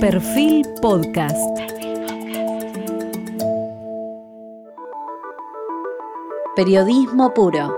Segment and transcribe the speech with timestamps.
[0.00, 1.36] Perfil Podcast.
[6.54, 7.76] Periodismo puro.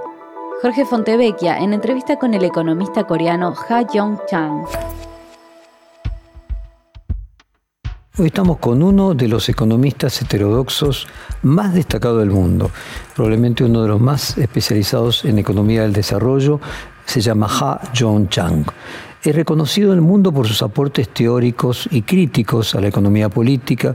[0.60, 4.66] Jorge Fontevecchia en entrevista con el economista coreano Ha Yong Chang.
[8.18, 11.08] Hoy estamos con uno de los economistas heterodoxos
[11.40, 12.70] más destacados del mundo,
[13.14, 16.60] probablemente uno de los más especializados en economía del desarrollo,
[17.06, 18.66] se llama Ha Jong Chang.
[19.22, 23.94] Es reconocido en el mundo por sus aportes teóricos y críticos a la economía política,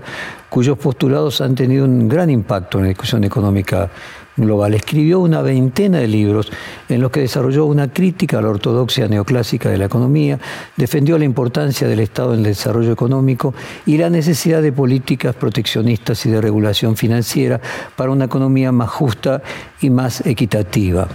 [0.50, 3.90] cuyos postulados han tenido un gran impacto en la discusión económica
[4.38, 4.76] global.
[4.76, 6.52] Escribió una veintena de libros
[6.90, 10.40] en los que desarrolló una crítica a la ortodoxia neoclásica de la economía,
[10.78, 13.56] defendió la importancia del Estado en el desarrollo económico
[13.88, 17.60] y la necesidad de políticas proteccionistas y de regulación financiera
[17.96, 19.42] para una economía más justa
[19.82, 21.08] y más equitativa.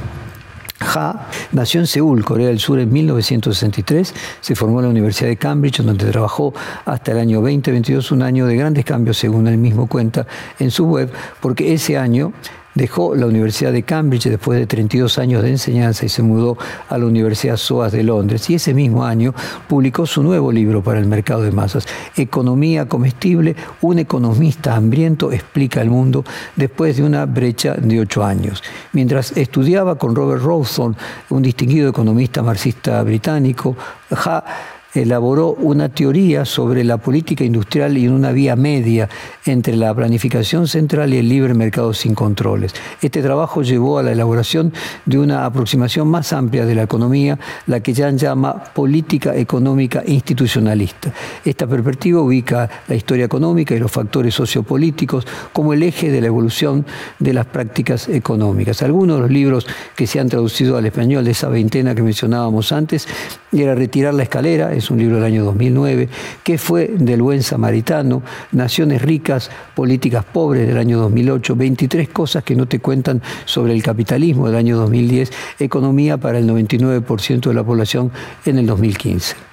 [0.80, 4.15] Ha nació en Seúl, Corea del Sur, en 1963.
[4.41, 8.47] Se formó en la Universidad de Cambridge, donde trabajó hasta el año 2022, un año
[8.47, 10.27] de grandes cambios, según él mismo cuenta
[10.58, 12.33] en su web, porque ese año
[12.75, 16.57] Dejó la Universidad de Cambridge después de 32 años de enseñanza y se mudó
[16.89, 18.49] a la Universidad SOAS de Londres.
[18.49, 19.35] Y ese mismo año
[19.69, 25.83] publicó su nuevo libro para el mercado de masas, Economía Comestible, un economista hambriento explica
[25.83, 26.25] el mundo
[26.57, 28.63] después de una brecha de ocho años.
[28.93, 30.97] Mientras estudiaba con Robert Rawson,
[31.31, 33.77] un distinguido economista marxista británico,
[34.11, 34.45] Ha
[34.94, 39.08] elaboró una teoría sobre la política industrial y una vía media
[39.46, 42.74] entre la planificación central y el libre mercado sin controles.
[43.00, 44.72] Este trabajo llevó a la elaboración
[45.06, 51.12] de una aproximación más amplia de la economía, la que Jan llama política económica institucionalista.
[51.44, 56.27] Esta perspectiva ubica la historia económica y los factores sociopolíticos como el eje de la
[56.27, 56.84] evolución
[57.18, 58.83] de las prácticas económicas.
[58.83, 62.72] Algunos de los libros que se han traducido al español de esa veintena que mencionábamos
[62.72, 63.06] antes
[63.52, 66.09] era Retirar la escalera, es un libro del año 2009,
[66.42, 72.56] que fue del buen samaritano, Naciones ricas, políticas pobres del año 2008, 23 cosas que
[72.56, 75.30] no te cuentan sobre el capitalismo del año 2010,
[75.61, 78.11] economía para el 99% de la población
[78.45, 79.49] en el 2015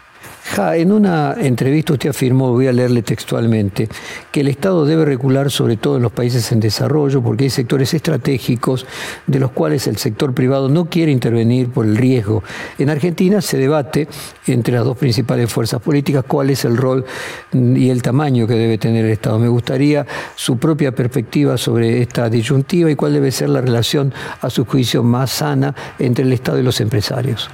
[0.56, 3.88] en una entrevista usted afirmó, voy a leerle textualmente,
[4.32, 7.94] que el Estado debe recular sobre todo en los países en desarrollo porque hay sectores
[7.94, 8.86] estratégicos
[9.28, 12.44] de los cuales el sector privado no quiere intervenir por el riesgo.
[12.78, 14.08] En Argentina se debate
[14.48, 17.06] entre las dos principales fuerzas políticas cuál es el rol
[17.54, 19.40] y el tamaño que debe tener el Estado.
[19.40, 24.50] Me gustaría su propia perspectiva sobre esta disyuntiva y cuál debe ser la relación, a
[24.50, 27.50] su juicio, más sana entre el Estado y los empresarios.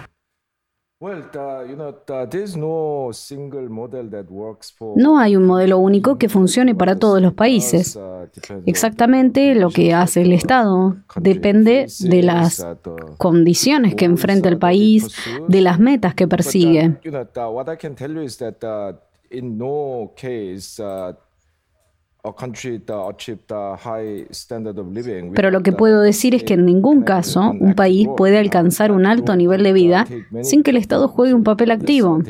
[4.95, 7.97] No hay un modelo único que funcione para todos los países.
[7.97, 8.29] Uh,
[8.65, 12.65] Exactamente lo que hace el Estado depende de las
[13.17, 15.13] condiciones que enfrenta el país,
[15.49, 16.97] de las metas que persigue.
[25.35, 29.05] Pero lo que puedo decir es que en ningún caso un país puede alcanzar un
[29.05, 30.07] alto nivel de vida
[30.41, 32.21] sin que el Estado juegue un papel activo.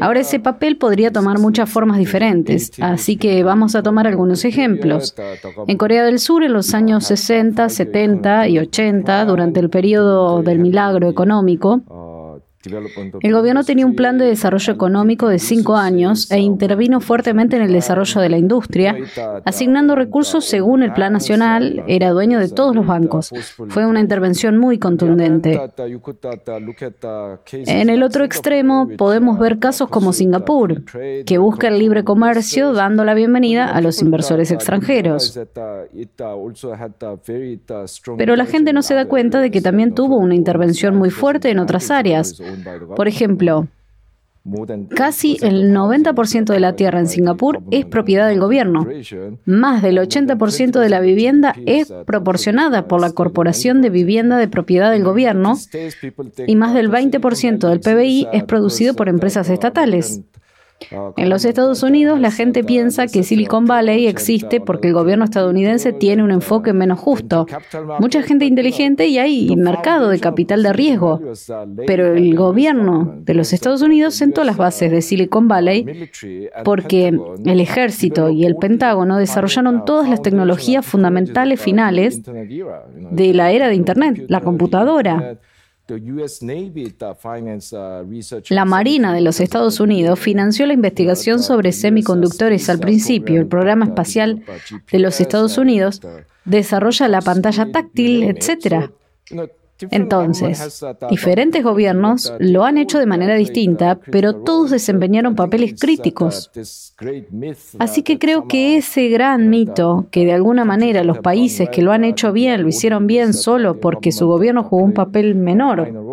[0.00, 5.14] Ahora ese papel podría tomar muchas formas diferentes, así que vamos a tomar algunos ejemplos.
[5.68, 10.58] En Corea del Sur, en los años 60, 70 y 80, durante el periodo del
[10.58, 11.82] milagro económico,
[12.64, 17.62] el gobierno tenía un plan de desarrollo económico de cinco años e intervino fuertemente en
[17.62, 18.96] el desarrollo de la industria,
[19.44, 23.30] asignando recursos según el plan nacional, era dueño de todos los bancos.
[23.68, 25.60] Fue una intervención muy contundente.
[27.52, 30.84] En el otro extremo podemos ver casos como Singapur,
[31.24, 35.38] que busca el libre comercio dando la bienvenida a los inversores extranjeros.
[38.18, 41.50] Pero la gente no se da cuenta de que también tuvo una intervención muy fuerte
[41.50, 42.40] en otras áreas
[42.96, 43.68] por ejemplo,
[44.96, 48.86] Casi el 90% de la tierra en Singapur es propiedad del gobierno.
[49.44, 54.90] Más del 80% de la vivienda es proporcionada por la Corporación de Vivienda de Propiedad
[54.90, 55.54] del Gobierno
[56.46, 60.22] y más del 20% del PBI es producido por empresas estatales.
[61.16, 65.92] En los Estados Unidos la gente piensa que Silicon Valley existe porque el gobierno estadounidense
[65.92, 67.46] tiene un enfoque menos justo.
[67.98, 71.20] Mucha gente inteligente y hay mercado de capital de riesgo.
[71.86, 76.10] Pero el gobierno de los Estados Unidos sentó las bases de Silicon Valley
[76.64, 77.08] porque
[77.44, 83.74] el ejército y el Pentágono desarrollaron todas las tecnologías fundamentales finales de la era de
[83.74, 85.38] Internet, la computadora.
[85.96, 86.22] Uh,
[88.48, 93.40] la Marina de los Estados Unidos financió la investigación sobre semiconductores al principio.
[93.40, 94.44] El programa espacial
[94.90, 96.00] de los Estados Unidos
[96.44, 98.90] desarrolla la pantalla táctil, etc.
[99.90, 106.50] Entonces, diferentes gobiernos lo han hecho de manera distinta, pero todos desempeñaron papeles críticos.
[107.78, 111.92] Así que creo que ese gran mito, que de alguna manera los países que lo
[111.92, 116.11] han hecho bien lo hicieron bien solo porque su gobierno jugó un papel menor,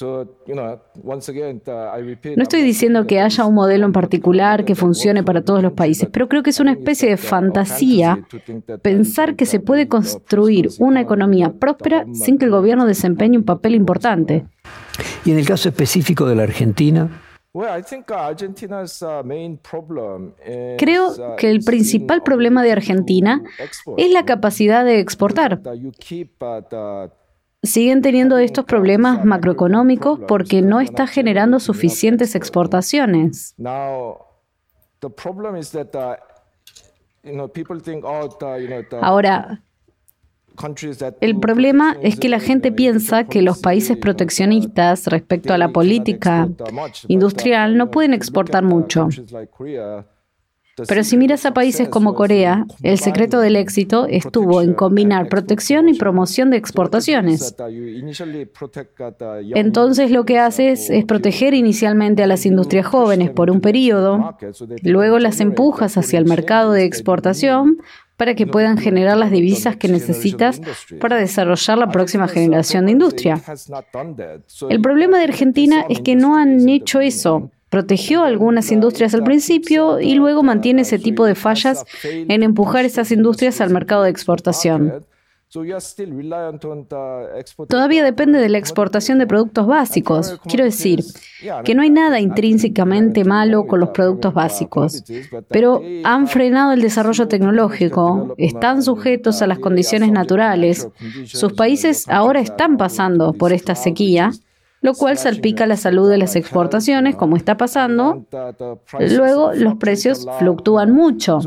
[0.00, 0.26] no
[2.42, 6.28] estoy diciendo que haya un modelo en particular que funcione para todos los países, pero
[6.28, 8.26] creo que es una especie de fantasía
[8.80, 13.74] pensar que se puede construir una economía próspera sin que el gobierno desempeñe un papel
[13.74, 14.46] importante.
[15.26, 17.10] Y en el caso específico de la Argentina,
[20.78, 23.42] Creo que el principal problema de Argentina
[23.98, 25.60] es la capacidad de exportar
[27.62, 33.54] siguen teniendo estos problemas macroeconómicos porque no está generando suficientes exportaciones.
[39.00, 39.62] Ahora,
[41.20, 46.48] el problema es que la gente piensa que los países proteccionistas respecto a la política
[47.08, 49.08] industrial no pueden exportar mucho.
[50.88, 55.88] Pero si miras a países como Corea, el secreto del éxito estuvo en combinar protección
[55.88, 57.54] y promoción de exportaciones.
[59.54, 64.36] Entonces lo que haces es proteger inicialmente a las industrias jóvenes por un periodo,
[64.82, 67.78] luego las empujas hacia el mercado de exportación
[68.16, 70.60] para que puedan generar las divisas que necesitas
[71.00, 73.42] para desarrollar la próxima generación de industria.
[74.68, 79.98] El problema de Argentina es que no han hecho eso protegió algunas industrias al principio
[79.98, 85.06] y luego mantiene ese tipo de fallas en empujar esas industrias al mercado de exportación.
[87.68, 90.38] Todavía depende de la exportación de productos básicos.
[90.46, 91.02] Quiero decir
[91.64, 95.02] que no hay nada intrínsecamente malo con los productos básicos,
[95.48, 100.88] pero han frenado el desarrollo tecnológico, están sujetos a las condiciones naturales.
[101.24, 104.32] Sus países ahora están pasando por esta sequía
[104.82, 108.26] lo cual salpica la salud de las exportaciones, como está pasando.
[108.98, 111.38] Luego, los precios fluctúan mucho.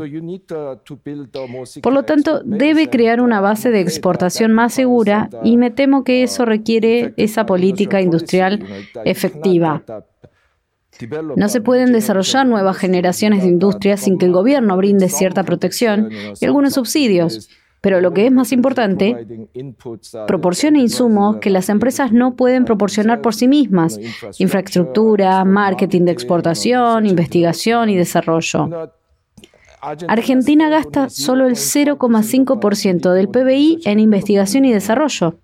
[1.82, 6.22] Por lo tanto, debe crear una base de exportación más segura y me temo que
[6.22, 8.64] eso requiere esa política industrial
[9.04, 9.82] efectiva.
[11.36, 16.08] No se pueden desarrollar nuevas generaciones de industrias sin que el gobierno brinde cierta protección
[16.40, 17.50] y algunos subsidios.
[17.86, 19.48] Pero lo que es más importante,
[20.26, 24.00] proporciona insumos que las empresas no pueden proporcionar por sí mismas,
[24.40, 28.90] infraestructura, marketing de exportación, investigación y desarrollo.
[30.08, 35.38] Argentina gasta solo el 0,5% del PBI en investigación y desarrollo.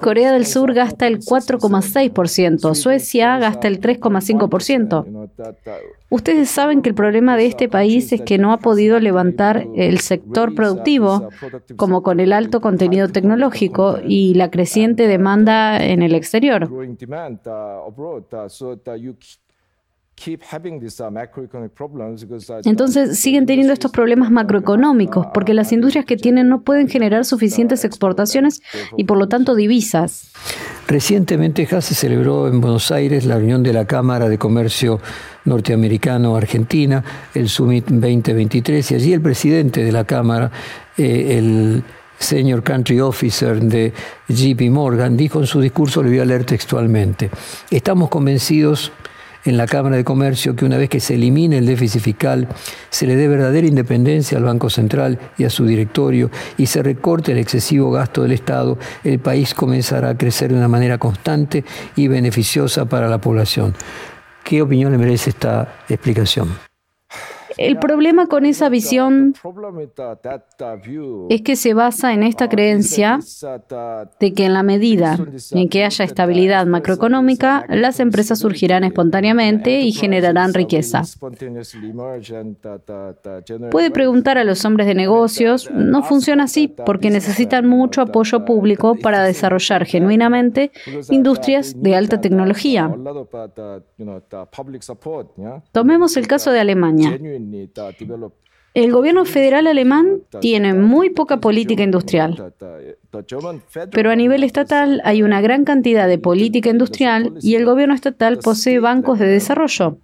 [0.00, 5.30] Corea del Sur gasta el 4,6%, Suecia gasta el 3,5%.
[6.08, 9.98] Ustedes saben que el problema de este país es que no ha podido levantar el
[9.98, 11.30] sector productivo,
[11.74, 16.70] como con el alto contenido tecnológico y la creciente demanda en el exterior.
[22.64, 27.84] Entonces siguen teniendo estos problemas macroeconómicos porque las industrias que tienen no pueden generar suficientes
[27.84, 28.62] exportaciones
[28.96, 30.30] y por lo tanto divisas.
[30.88, 35.00] Recientemente ya se celebró en Buenos Aires la reunión de la Cámara de Comercio
[35.44, 37.04] Norteamericano-Argentina,
[37.34, 40.50] el Summit 2023, y allí el presidente de la Cámara,
[40.96, 41.82] eh, el
[42.18, 43.92] Senior Country Officer de
[44.28, 47.30] JP Morgan, dijo en su discurso, le voy a leer textualmente,
[47.70, 48.92] estamos convencidos
[49.46, 52.48] en la Cámara de Comercio que una vez que se elimine el déficit fiscal,
[52.90, 57.32] se le dé verdadera independencia al Banco Central y a su directorio y se recorte
[57.32, 62.08] el excesivo gasto del Estado, el país comenzará a crecer de una manera constante y
[62.08, 63.74] beneficiosa para la población.
[64.44, 66.75] ¿Qué opinión le merece esta explicación?
[67.58, 69.34] El problema con esa visión
[71.30, 73.18] es que se basa en esta creencia
[74.20, 75.18] de que en la medida
[75.52, 81.02] en que haya estabilidad macroeconómica, las empresas surgirán espontáneamente y generarán riqueza.
[83.70, 88.96] Puede preguntar a los hombres de negocios, no funciona así porque necesitan mucho apoyo público
[89.00, 90.72] para desarrollar genuinamente
[91.10, 92.94] industrias de alta tecnología.
[95.72, 97.18] Tomemos el caso de Alemania.
[98.74, 102.52] El gobierno federal alemán tiene muy poca política industrial,
[103.90, 108.38] pero a nivel estatal hay una gran cantidad de política industrial y el gobierno estatal
[108.38, 109.98] posee bancos de desarrollo.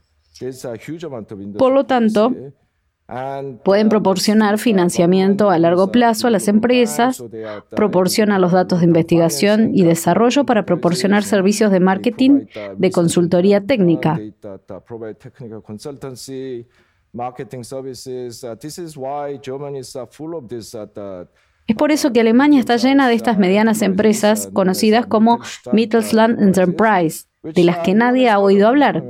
[1.58, 2.34] Por lo tanto,
[3.62, 7.22] Pueden proporcionar financiamiento a largo plazo a las empresas,
[7.70, 12.46] proporcionan los datos de investigación y desarrollo para proporcionar servicios de marketing
[12.78, 14.18] de consultoría técnica
[17.12, 18.42] marketing services.
[18.42, 20.86] Uh, this is why Germany is uh, full of this uh,
[21.66, 25.38] Es por eso que Alemania está llena de estas medianas empresas conocidas como
[25.72, 29.02] Mittelstand Enterprise, de las que nadie ha oído hablar.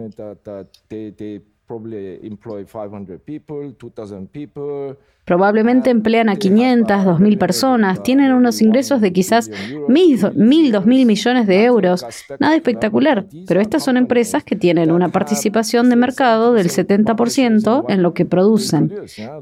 [5.25, 11.64] Probablemente emplean a 500, 2.000 personas, tienen unos ingresos de quizás 1.000, 2.000 millones de
[11.64, 12.04] euros.
[12.40, 18.02] Nada espectacular, pero estas son empresas que tienen una participación de mercado del 70% en
[18.02, 18.92] lo que producen.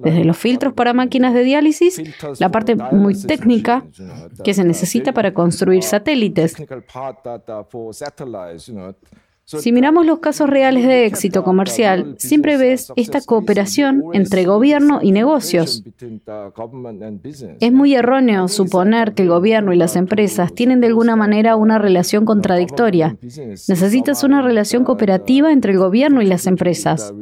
[0.02, 2.02] Desde los filtros para máquinas de diálisis,
[2.38, 3.84] la parte muy técnica
[4.44, 6.56] que se necesita para construir satélites.
[9.44, 15.10] Si miramos los casos reales de éxito comercial, siempre ves esta cooperación entre gobierno y
[15.10, 15.82] negocios.
[17.58, 21.78] Es muy erróneo suponer que el gobierno y las empresas tienen de alguna manera una
[21.78, 23.16] relación contradictoria.
[23.22, 27.12] Necesitas una relación cooperativa entre el gobierno y las empresas.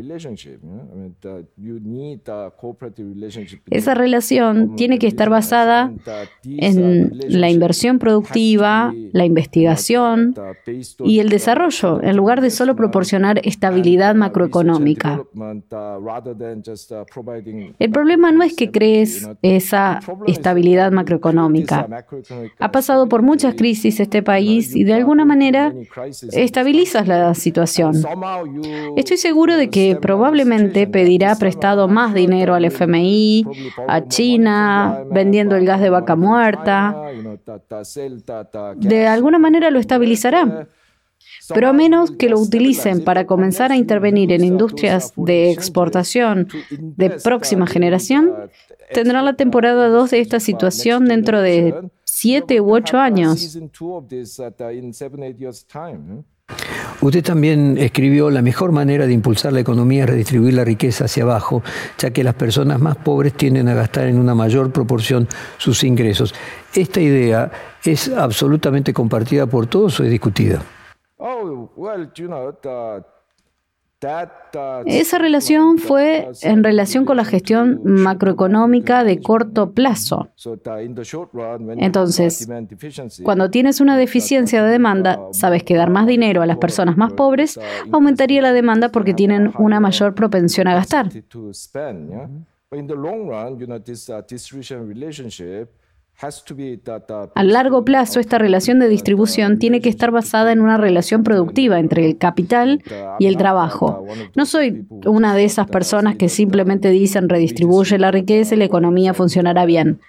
[3.70, 5.92] Esa relación tiene que estar basada
[6.44, 10.34] en la inversión productiva, la investigación
[11.04, 15.22] y el desarrollo lugar de solo proporcionar estabilidad macroeconómica.
[17.78, 21.88] El problema no es que crees esa estabilidad macroeconómica.
[22.58, 25.72] Ha pasado por muchas crisis este país y de alguna manera
[26.32, 27.94] estabilizas la situación.
[28.96, 33.46] Estoy seguro de que probablemente pedirá prestado más dinero al FMI,
[33.86, 36.96] a China, vendiendo el gas de vaca muerta.
[38.76, 40.68] De alguna manera lo estabilizará
[41.48, 47.10] pero a menos que lo utilicen para comenzar a intervenir en industrias de exportación de
[47.10, 48.32] próxima generación,
[48.92, 51.74] tendrán la temporada 2 de esta situación dentro de
[52.04, 53.58] 7 u 8 años.
[57.00, 61.22] Usted también escribió la mejor manera de impulsar la economía es redistribuir la riqueza hacia
[61.22, 61.62] abajo,
[61.98, 65.28] ya que las personas más pobres tienden a gastar en una mayor proporción
[65.58, 66.34] sus ingresos.
[66.74, 67.52] ¿Esta idea
[67.84, 70.62] es absolutamente compartida por todos o es discutida?
[71.18, 71.68] Oh,
[74.86, 80.28] Esa relación fue en relación con la gestión macroeconómica de corto plazo.
[81.78, 82.48] Entonces,
[83.24, 87.12] cuando tienes una deficiencia de demanda, sabes que dar más dinero a las personas más
[87.14, 87.58] pobres
[87.90, 91.08] aumentaría la demanda porque tienen una mayor propensión a gastar.
[97.34, 101.78] A largo plazo, esta relación de distribución tiene que estar basada en una relación productiva
[101.78, 102.82] entre el capital
[103.20, 104.04] y el trabajo.
[104.34, 109.14] No soy una de esas personas que simplemente dicen redistribuye la riqueza y la economía
[109.14, 110.00] funcionará bien.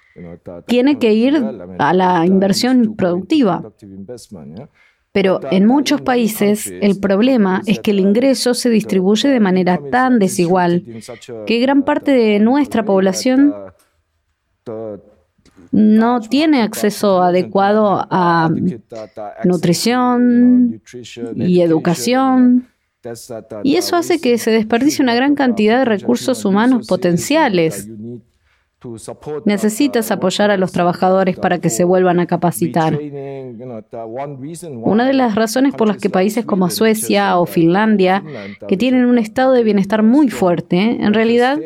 [0.66, 1.44] Tiene que ir
[1.78, 3.72] a la inversión productiva.
[5.12, 10.18] Pero en muchos países el problema es que el ingreso se distribuye de manera tan
[10.18, 10.84] desigual
[11.46, 13.54] que gran parte de nuestra población
[15.72, 18.50] no tiene acceso adecuado a
[19.44, 20.82] nutrición
[21.36, 22.68] y educación.
[23.64, 27.88] Y eso hace que se desperdicie una gran cantidad de recursos humanos potenciales.
[29.46, 32.98] Necesitas apoyar a los trabajadores para que se vuelvan a capacitar.
[34.82, 38.24] Una de las razones por las que países como Suecia o Finlandia,
[38.68, 41.60] que tienen un estado de bienestar muy fuerte, en realidad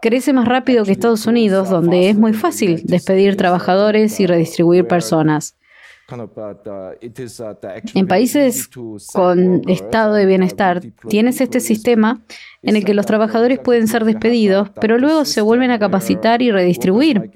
[0.00, 5.56] crece más rápido que Estados Unidos, donde es muy fácil despedir trabajadores y redistribuir personas.
[7.94, 8.68] En países
[9.12, 12.22] con estado de bienestar tienes este sistema
[12.62, 16.50] en el que los trabajadores pueden ser despedidos, pero luego se vuelven a capacitar y
[16.50, 17.30] redistribuir.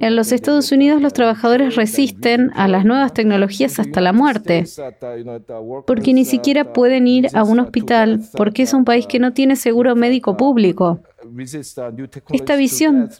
[0.00, 4.64] En los Estados Unidos los trabajadores resisten a las nuevas tecnologías hasta la muerte,
[5.86, 9.56] porque ni siquiera pueden ir a un hospital porque es un país que no tiene
[9.56, 11.00] seguro médico público.
[12.32, 13.10] Esta visión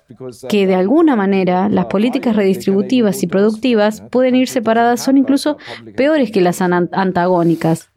[0.48, 5.58] que de alguna manera las políticas redistributivas y productivas pueden ir separadas son incluso
[5.96, 7.90] peores que las antagónicas.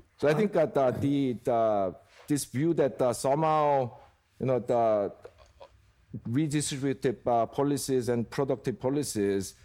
[6.26, 9.56] redistributive policies and productive policies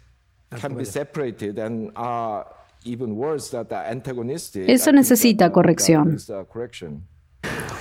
[0.55, 2.45] can be separated and are
[2.85, 4.67] even worse that antagonistic.
[4.69, 6.17] Eso necesita corrección.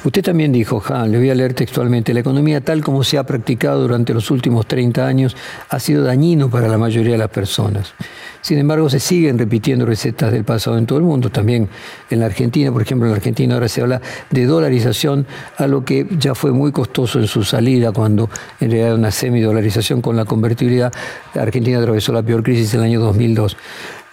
[0.06, 3.24] Usted también dijo, Han, le voy a leer textualmente, la economía tal como se ha
[3.24, 5.36] practicado durante los últimos 30 años
[5.68, 7.92] ha sido dañino para la mayoría de las personas.
[8.40, 11.68] Sin embargo, se siguen repitiendo recetas del pasado en todo el mundo, también
[12.08, 12.70] en la Argentina.
[12.70, 16.52] Por ejemplo, en la Argentina ahora se habla de dolarización, a lo que ya fue
[16.52, 20.92] muy costoso en su salida, cuando en realidad una semidolarización con la convertibilidad.
[21.34, 23.56] La Argentina atravesó la peor crisis en el año 2002.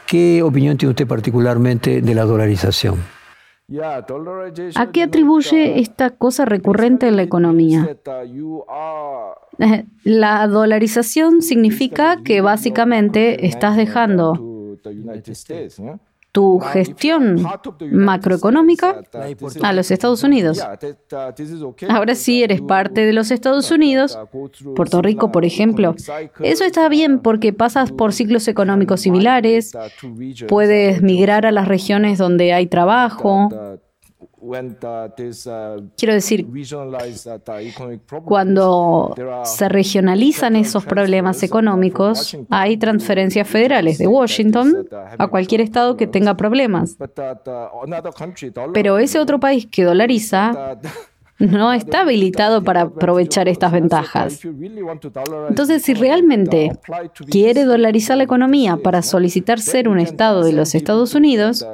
[0.07, 3.22] ¿Qué opinión tiene usted particularmente de la dolarización?
[4.75, 7.97] ¿A qué atribuye esta cosa recurrente en la economía?
[10.03, 14.33] La dolarización significa que básicamente estás dejando
[16.33, 17.45] tu gestión
[17.91, 19.03] macroeconómica
[19.61, 20.59] a los Estados Unidos.
[21.87, 24.17] Ahora sí eres parte de los Estados Unidos,
[24.75, 25.95] Puerto Rico, por ejemplo.
[26.39, 29.73] Eso está bien porque pasas por ciclos económicos similares,
[30.47, 33.49] puedes migrar a las regiones donde hay trabajo,
[35.97, 36.47] Quiero decir,
[38.25, 46.07] cuando se regionalizan esos problemas económicos, hay transferencias federales de Washington a cualquier estado que
[46.07, 46.97] tenga problemas.
[48.73, 50.77] Pero ese otro país que dolariza
[51.39, 54.39] no está habilitado para aprovechar estas ventajas.
[55.49, 56.71] Entonces, si realmente
[57.29, 61.65] quiere dolarizar la economía para solicitar ser un Estado de los Estados Unidos,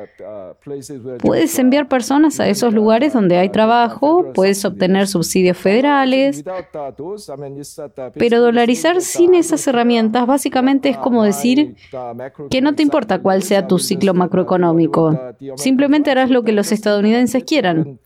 [1.19, 6.43] puedes enviar personas a esos lugares donde hay trabajo, puedes obtener subsidios federales,
[8.15, 11.75] pero dolarizar sin esas herramientas básicamente es como decir
[12.49, 15.19] que no te importa cuál sea tu ciclo macroeconómico,
[15.55, 17.99] simplemente harás lo que los estadounidenses quieran.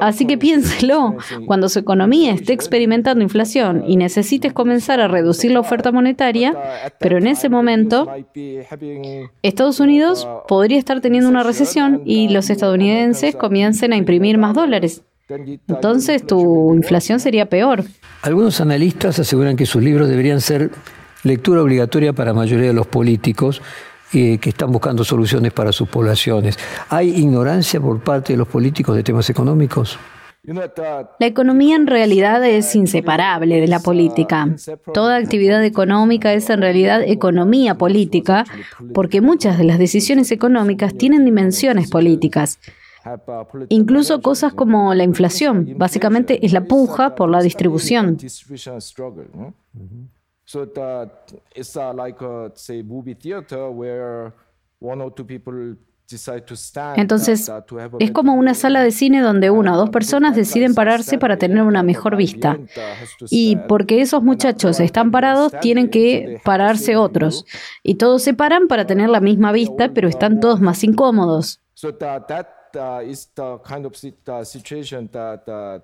[0.00, 5.60] Así que piénselo, cuando su economía esté experimentando inflación y necesites comenzar a reducir la
[5.60, 6.56] oferta monetaria,
[7.00, 8.08] pero en ese momento
[9.42, 15.02] Estados Unidos podría estar teniendo una recesión y los estadounidenses comiencen a imprimir más dólares.
[15.28, 17.84] Entonces tu inflación sería peor.
[18.22, 20.70] Algunos analistas aseguran que sus libros deberían ser
[21.24, 23.60] lectura obligatoria para la mayoría de los políticos
[24.12, 26.58] eh, que están buscando soluciones para sus poblaciones.
[26.88, 29.98] ¿Hay ignorancia por parte de los políticos de temas económicos?
[30.44, 34.48] La economía en realidad es inseparable de la política.
[34.94, 38.46] Toda actividad económica es en realidad economía política
[38.94, 42.58] porque muchas de las decisiones económicas tienen dimensiones políticas.
[43.68, 48.16] Incluso cosas como la inflación, básicamente es la puja por la distribución.
[50.48, 54.32] So that it's uh, like a, say movie theater where
[54.80, 55.76] one or two people
[56.96, 57.52] entonces,
[57.98, 61.62] es como una sala de cine donde una o dos personas deciden pararse para tener
[61.64, 62.58] una mejor vista.
[63.28, 67.44] Y porque esos muchachos están parados, tienen que pararse otros.
[67.82, 71.60] Y todos se paran para tener la misma vista, pero están todos más incómodos.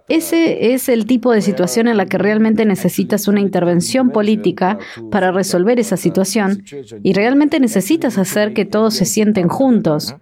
[0.09, 4.79] Ese es el tipo de situación en la que realmente necesitas una intervención política
[5.11, 6.64] para resolver esa situación
[7.03, 10.14] y realmente necesitas hacer que todos se sienten juntos.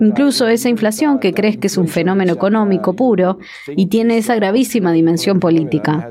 [0.00, 4.92] Incluso esa inflación que crees que es un fenómeno económico puro y tiene esa gravísima
[4.92, 6.10] dimensión política.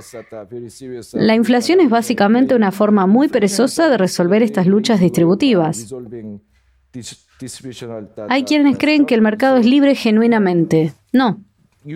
[1.13, 5.93] La inflación es básicamente una forma muy perezosa de resolver estas luchas distributivas.
[8.29, 10.93] Hay quienes creen que el mercado es libre genuinamente.
[11.11, 11.39] No.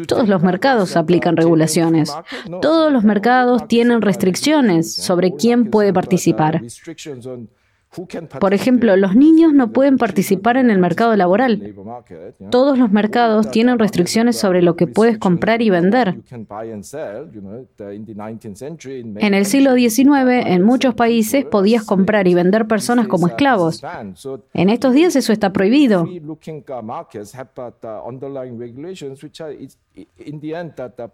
[0.07, 2.13] Todos los mercados aplican regulaciones.
[2.61, 6.61] Todos los mercados tienen restricciones sobre quién puede participar.
[8.39, 11.75] Por ejemplo, los niños no pueden participar en el mercado laboral.
[12.49, 16.21] Todos los mercados tienen restricciones sobre lo que puedes comprar y vender.
[19.17, 23.83] En el siglo XIX, en muchos países podías comprar y vender personas como esclavos.
[24.53, 26.07] En estos días eso está prohibido.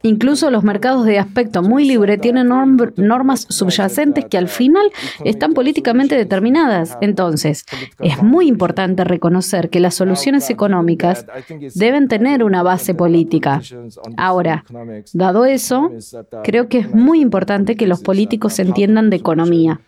[0.03, 4.91] Incluso los mercados de aspecto muy libre tienen normas subyacentes que al final
[5.25, 6.97] están políticamente determinadas.
[7.01, 7.65] Entonces,
[7.99, 11.25] es muy importante reconocer que las soluciones económicas
[11.73, 13.61] deben tener una base política.
[14.15, 14.63] Ahora,
[15.13, 15.91] dado eso,
[16.43, 19.81] creo que es muy importante que los políticos entiendan de economía.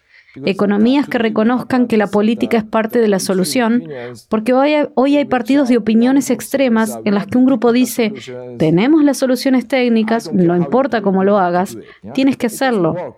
[0.46, 3.84] Economías que reconozcan que la política es parte de la solución,
[4.30, 8.14] porque hoy hay, hoy hay partidos de opiniones extremas en las que un grupo dice,
[8.58, 11.78] tenemos las soluciones técnicas, no importa cómo lo hagas,
[12.14, 13.16] tienes que hacerlo.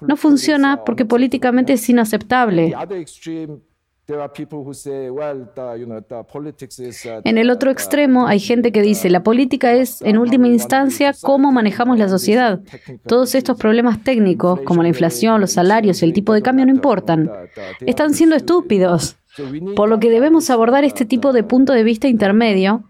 [0.00, 2.74] No funciona porque políticamente es inaceptable.
[7.24, 11.52] En el otro extremo hay gente que dice, la política es, en última instancia, cómo
[11.52, 12.60] manejamos la sociedad.
[13.06, 16.72] Todos estos problemas técnicos, como la inflación, los salarios y el tipo de cambio, no
[16.72, 17.30] importan.
[17.80, 19.19] Están siendo estúpidos.
[19.76, 22.84] Por lo que debemos abordar este tipo de punto de vista intermedio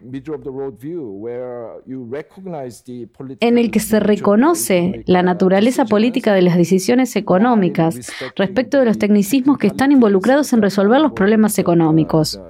[3.40, 8.98] en el que se reconoce la naturaleza política de las decisiones económicas respecto de los
[8.98, 12.40] tecnicismos que están involucrados en resolver los problemas económicos.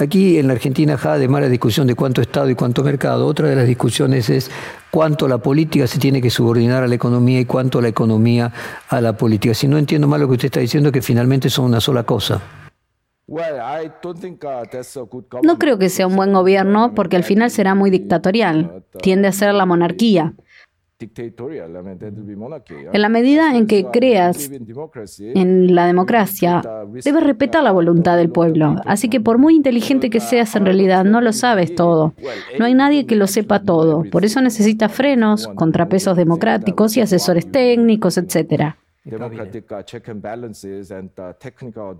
[0.00, 3.48] Aquí en la Argentina, además de la discusión de cuánto Estado y cuánto mercado, otra
[3.48, 4.48] de las discusiones es
[4.92, 8.52] cuánto la política se tiene que subordinar a la economía y cuánto la economía
[8.88, 9.54] a la política.
[9.54, 12.40] Si no entiendo mal lo que usted está diciendo, que finalmente son una sola cosa.
[15.42, 18.84] No creo que sea un buen gobierno porque al final será muy dictatorial.
[19.02, 20.34] Tiende a ser la monarquía.
[22.92, 24.50] En la medida en que creas
[25.20, 26.60] en la democracia,
[27.04, 28.74] debes respetar la voluntad del pueblo.
[28.84, 32.14] Así que por muy inteligente que seas, en realidad no lo sabes todo.
[32.58, 34.02] No hay nadie que lo sepa todo.
[34.10, 38.74] Por eso necesitas frenos, contrapesos democráticos y asesores técnicos, etc.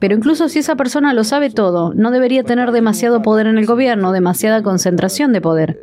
[0.00, 3.66] Pero incluso si esa persona lo sabe todo, no debería tener demasiado poder en el
[3.66, 5.78] gobierno, demasiada concentración de poder.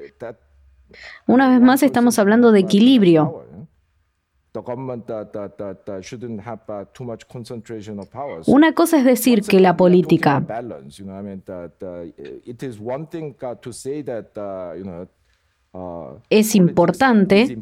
[1.27, 3.43] Una vez más estamos hablando de equilibrio.
[8.47, 10.43] Una cosa es decir que la política
[16.29, 17.57] es importante,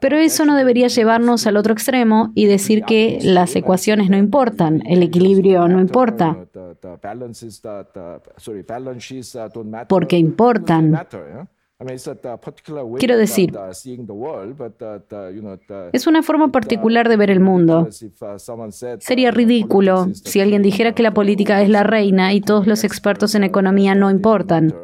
[0.00, 4.82] pero eso no debería llevarnos al otro extremo y decir que las ecuaciones no importan,
[4.86, 6.46] el equilibrio no importa,
[9.88, 11.06] porque importan.
[12.98, 13.52] Quiero decir,
[15.92, 17.88] es una forma particular de ver el mundo.
[19.00, 23.34] Sería ridículo si alguien dijera que la política es la reina y todos los expertos
[23.34, 24.74] en economía no importan.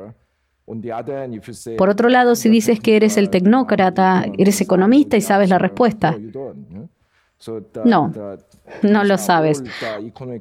[1.78, 6.18] Por otro lado, si dices que eres el tecnócrata, eres economista y sabes la respuesta.
[7.84, 8.12] No,
[8.82, 9.62] no lo sabes,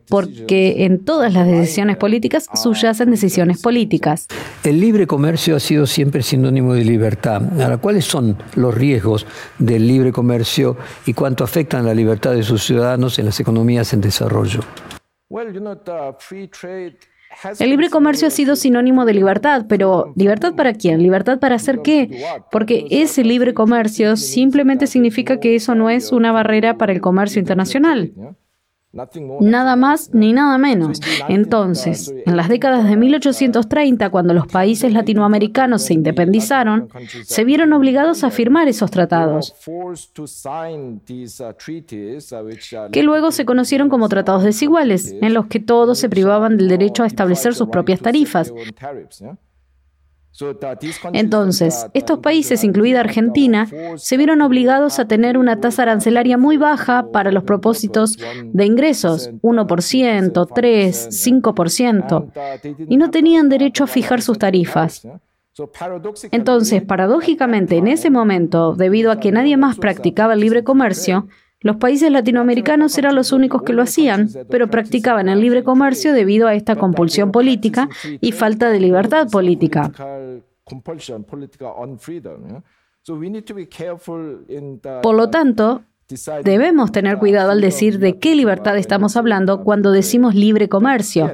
[0.08, 4.28] porque en todas las decisiones políticas subyacen decisiones políticas.
[4.64, 7.42] El libre comercio ha sido siempre sinónimo de libertad.
[7.60, 9.26] Ahora, ¿cuáles son los riesgos
[9.58, 14.02] del libre comercio y cuánto afectan la libertad de sus ciudadanos en las economías en
[14.02, 14.62] desarrollo?
[17.60, 21.02] El libre comercio ha sido sinónimo de libertad, pero ¿libertad para quién?
[21.02, 22.26] ¿Libertad para hacer qué?
[22.52, 27.40] Porque ese libre comercio simplemente significa que eso no es una barrera para el comercio
[27.40, 28.14] internacional.
[28.94, 31.00] Nada más ni nada menos.
[31.30, 36.90] Entonces, en las décadas de 1830, cuando los países latinoamericanos se independizaron,
[37.24, 39.56] se vieron obligados a firmar esos tratados,
[42.92, 47.04] que luego se conocieron como tratados desiguales, en los que todos se privaban del derecho
[47.04, 48.54] a establecer sus propias tarifas.
[51.14, 57.12] Entonces, estos países, incluida Argentina, se vieron obligados a tener una tasa arancelaria muy baja
[57.12, 64.38] para los propósitos de ingresos, 1%, 3, 5%, y no tenían derecho a fijar sus
[64.38, 65.06] tarifas.
[66.32, 71.28] Entonces, paradójicamente, en ese momento, debido a que nadie más practicaba el libre comercio,
[71.62, 76.48] los países latinoamericanos eran los únicos que lo hacían, pero practicaban el libre comercio debido
[76.48, 77.88] a esta compulsión política
[78.20, 79.92] y falta de libertad política.
[85.04, 85.84] Por lo tanto,
[86.44, 91.32] debemos tener cuidado al decir de qué libertad estamos hablando cuando decimos libre comercio.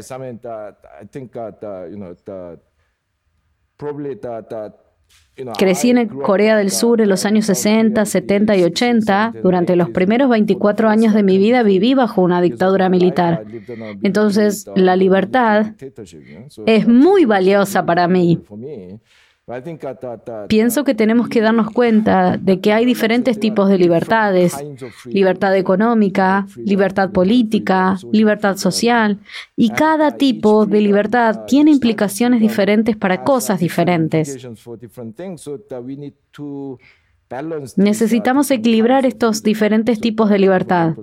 [5.58, 9.34] Crecí en Corea del Sur en los años 60, 70 y 80.
[9.44, 13.46] Durante los primeros 24 años de mi vida viví bajo una dictadura militar.
[14.02, 15.74] Entonces, la libertad
[16.66, 18.40] es muy valiosa para mí.
[20.50, 24.54] Pienso que tenemos que darnos cuenta de que hay diferentes tipos de libertades,
[25.06, 29.20] libertad económica, libertad política, libertad social,
[29.56, 34.38] y cada tipo de libertad tiene implicaciones diferentes para cosas diferentes.
[37.76, 40.94] Necesitamos equilibrar estos diferentes tipos de libertad.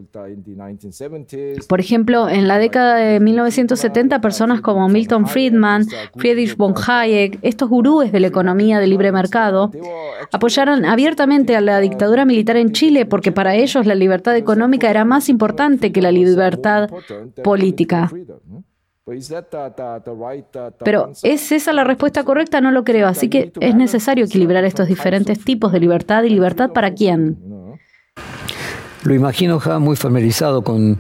[1.69, 7.69] Por ejemplo, en la década de 1970, personas como Milton Friedman, Friedrich von Hayek, estos
[7.69, 9.71] gurúes de la economía de libre mercado,
[10.33, 15.05] apoyaron abiertamente a la dictadura militar en Chile porque para ellos la libertad económica era
[15.05, 16.89] más importante que la libertad
[17.43, 18.11] política.
[20.85, 22.63] Pero ¿es esa la respuesta correcta?
[22.63, 23.07] No lo creo.
[23.07, 27.37] Así que es necesario equilibrar estos diferentes tipos de libertad y libertad para quién.
[29.03, 30.99] Lo imagino ya muy familiarizado con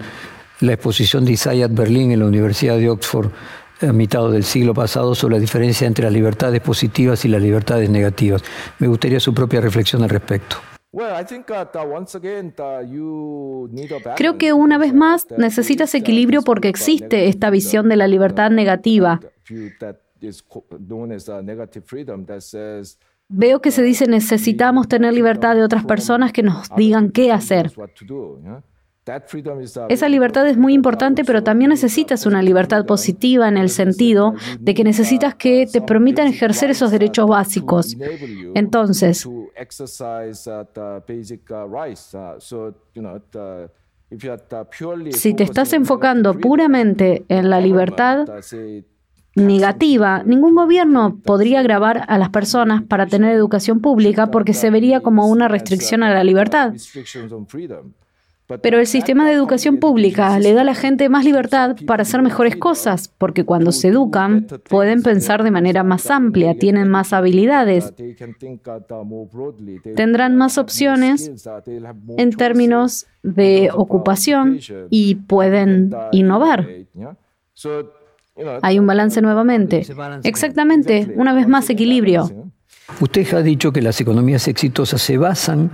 [0.61, 3.31] la exposición de Isaiah Berlin en la Universidad de Oxford
[3.81, 7.89] a mitad del siglo pasado sobre la diferencia entre las libertades positivas y las libertades
[7.89, 8.43] negativas.
[8.79, 10.57] Me gustaría su propia reflexión al respecto.
[14.17, 19.21] Creo que una vez más necesitas equilibrio porque existe esta visión de la libertad negativa.
[23.29, 27.73] Veo que se dice necesitamos tener libertad de otras personas que nos digan qué hacer.
[29.91, 34.73] Esa libertad es muy importante, pero también necesitas una libertad positiva en el sentido de
[34.73, 37.97] que necesitas que te permitan ejercer esos derechos básicos.
[38.55, 39.29] Entonces,
[45.13, 48.27] Si te estás enfocando puramente en la libertad
[49.37, 55.01] negativa, ningún gobierno podría grabar a las personas para tener educación pública porque se vería
[55.01, 56.73] como una restricción a la libertad.
[58.61, 62.21] Pero el sistema de educación pública le da a la gente más libertad para hacer
[62.21, 67.95] mejores cosas, porque cuando se educan pueden pensar de manera más amplia, tienen más habilidades,
[69.97, 71.33] tendrán más opciones
[72.19, 76.69] en términos de ocupación y pueden innovar.
[78.61, 79.87] Hay un balance nuevamente.
[80.23, 82.51] Exactamente, una vez más equilibrio.
[83.01, 85.71] Usted ha dicho que las economías exitosas se basan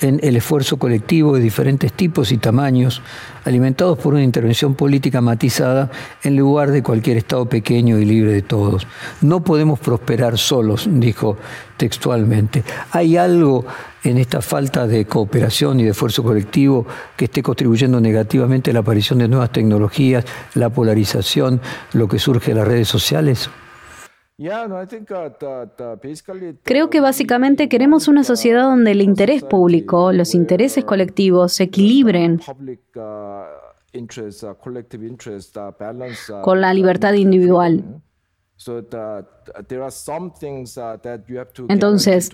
[0.00, 3.02] en el esfuerzo colectivo de diferentes tipos y tamaños,
[3.44, 5.90] alimentados por una intervención política matizada
[6.22, 8.86] en lugar de cualquier Estado pequeño y libre de todos.
[9.20, 11.36] No podemos prosperar solos, dijo
[11.76, 12.64] textualmente.
[12.92, 13.64] ¿Hay algo
[14.04, 18.80] en esta falta de cooperación y de esfuerzo colectivo que esté contribuyendo negativamente a la
[18.80, 21.60] aparición de nuevas tecnologías, la polarización,
[21.92, 23.50] lo que surge de las redes sociales?
[26.62, 32.40] Creo que básicamente queremos una sociedad donde el interés público, los intereses colectivos se equilibren
[36.42, 38.00] con la libertad individual.
[41.68, 42.30] Entonces,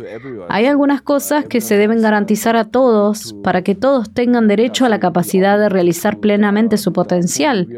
[0.49, 4.89] hay algunas cosas que se deben garantizar a todos para que todos tengan derecho a
[4.89, 7.69] la capacidad de realizar plenamente su potencial.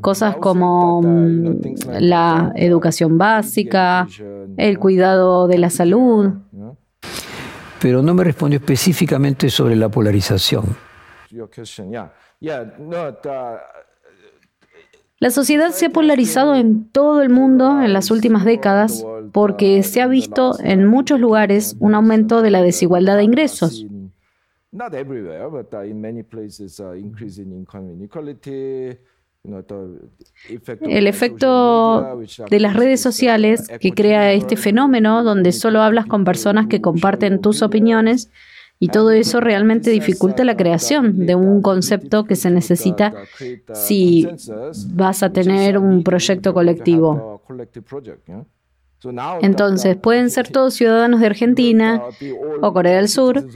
[0.00, 1.60] Cosas como mm,
[1.98, 4.06] la educación básica,
[4.56, 6.34] el cuidado de la salud.
[7.80, 10.76] Pero no me respondió específicamente sobre la polarización.
[15.18, 20.02] La sociedad se ha polarizado en todo el mundo en las últimas décadas porque se
[20.02, 23.86] ha visto en muchos lugares un aumento de la desigualdad de ingresos.
[30.80, 36.66] El efecto de las redes sociales que crea este fenómeno donde solo hablas con personas
[36.66, 38.30] que comparten tus opiniones
[38.78, 43.14] y todo eso realmente dificulta la creación de un concepto que se necesita
[43.72, 44.28] si
[44.92, 47.42] vas a tener un proyecto colectivo.
[49.40, 52.02] Entonces, pueden ser todos ciudadanos de Argentina
[52.60, 53.46] o Corea del Sur,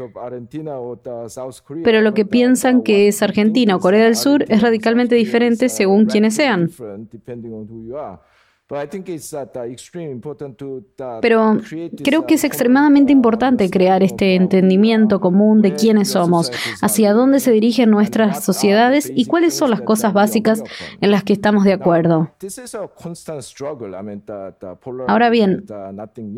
[1.82, 6.06] pero lo que piensan que es Argentina o Corea del Sur es radicalmente diferente según
[6.06, 6.70] quienes sean.
[11.20, 11.58] Pero
[12.04, 17.50] creo que es extremadamente importante crear este entendimiento común de quiénes somos, hacia dónde se
[17.50, 20.62] dirigen nuestras sociedades y cuáles son las cosas básicas
[21.00, 22.30] en las que estamos de acuerdo.
[25.08, 25.64] Ahora bien,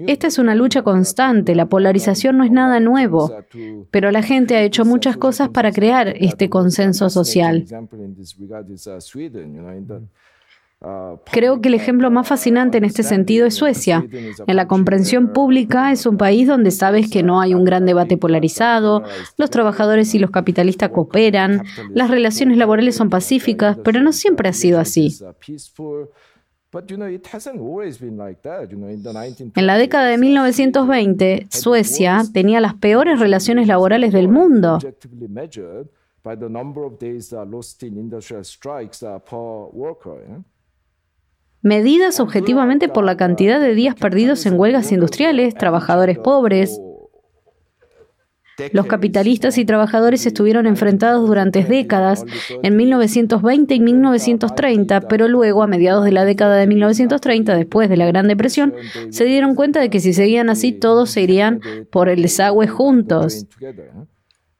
[0.06, 3.30] esta es una lucha constante, la polarización no es nada nuevo,
[3.90, 7.66] pero la gente ha hecho muchas cosas para crear este consenso social.
[11.30, 14.04] Creo que el ejemplo más fascinante en este sentido es Suecia.
[14.46, 18.16] En la comprensión pública es un país donde sabes que no hay un gran debate
[18.16, 19.04] polarizado,
[19.36, 24.52] los trabajadores y los capitalistas cooperan, las relaciones laborales son pacíficas, pero no siempre ha
[24.52, 25.16] sido así.
[29.54, 34.78] En la década de 1920, Suecia tenía las peores relaciones laborales del mundo
[41.62, 46.80] medidas objetivamente por la cantidad de días perdidos en huelgas industriales, trabajadores pobres.
[48.72, 52.24] Los capitalistas y trabajadores estuvieron enfrentados durante décadas,
[52.62, 57.96] en 1920 y 1930, pero luego, a mediados de la década de 1930, después de
[57.96, 58.74] la Gran Depresión,
[59.10, 63.46] se dieron cuenta de que si seguían así, todos se irían por el desagüe juntos.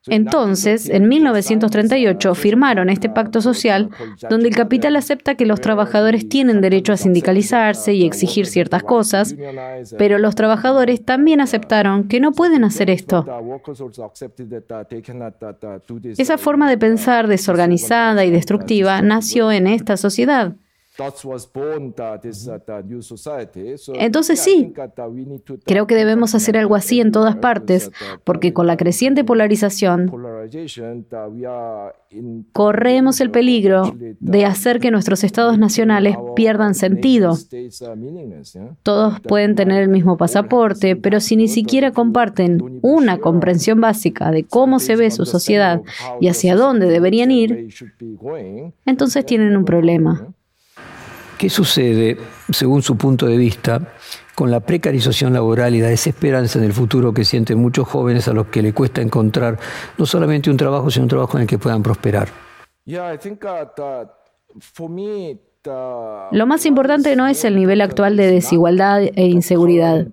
[0.09, 3.91] Entonces, en 1938 firmaron este pacto social
[4.29, 9.37] donde el capital acepta que los trabajadores tienen derecho a sindicalizarse y exigir ciertas cosas,
[9.99, 13.25] pero los trabajadores también aceptaron que no pueden hacer esto.
[16.19, 20.55] Esa forma de pensar desorganizada y destructiva nació en esta sociedad.
[23.95, 24.73] Entonces sí,
[25.65, 27.91] creo que debemos hacer algo así en todas partes,
[28.25, 30.13] porque con la creciente polarización
[32.53, 37.39] corremos el peligro de hacer que nuestros estados nacionales pierdan sentido.
[38.83, 44.45] Todos pueden tener el mismo pasaporte, pero si ni siquiera comparten una comprensión básica de
[44.45, 45.81] cómo se ve su sociedad
[46.21, 47.69] y hacia dónde deberían ir,
[48.85, 50.35] entonces tienen un problema.
[51.43, 52.19] ¿Qué sucede,
[52.53, 53.81] según su punto de vista,
[54.37, 58.33] con la precarización laboral y la desesperanza en el futuro que sienten muchos jóvenes a
[58.33, 59.59] los que le cuesta encontrar
[59.99, 62.29] no solamente un trabajo, sino un trabajo en el que puedan prosperar.
[66.31, 70.07] Lo más importante no es el nivel actual de desigualdad e inseguridad,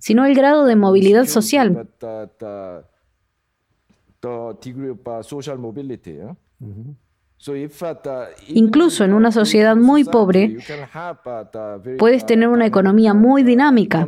[0.00, 1.88] sino el grado de movilidad social.
[8.48, 10.58] Incluso en una sociedad muy pobre,
[11.98, 14.06] puedes tener una economía muy dinámica.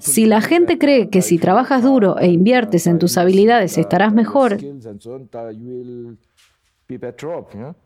[0.00, 4.58] Si la gente cree que si trabajas duro e inviertes en tus habilidades estarás mejor,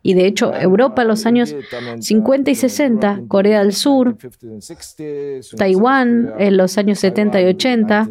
[0.03, 1.55] y de hecho, Europa en los años
[2.01, 4.17] 50 y 60, Corea del Sur,
[5.57, 8.11] Taiwán en los años 70 y 80.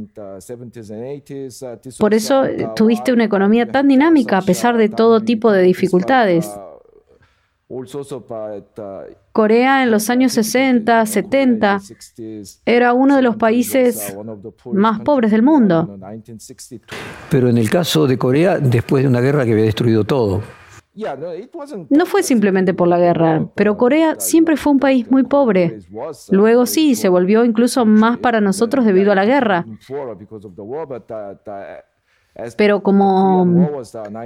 [2.00, 2.44] Por eso
[2.76, 6.50] tuviste una economía tan dinámica a pesar de todo tipo de dificultades.
[9.32, 11.82] Corea en los años 60, 70
[12.66, 14.16] era uno de los países
[14.72, 15.98] más pobres del mundo.
[17.30, 20.42] Pero en el caso de Corea, después de una guerra que había destruido todo.
[21.90, 25.80] No fue simplemente por la guerra, pero Corea siempre fue un país muy pobre.
[26.32, 29.66] Luego sí, se volvió incluso más para nosotros debido a la guerra.
[32.58, 33.48] Pero como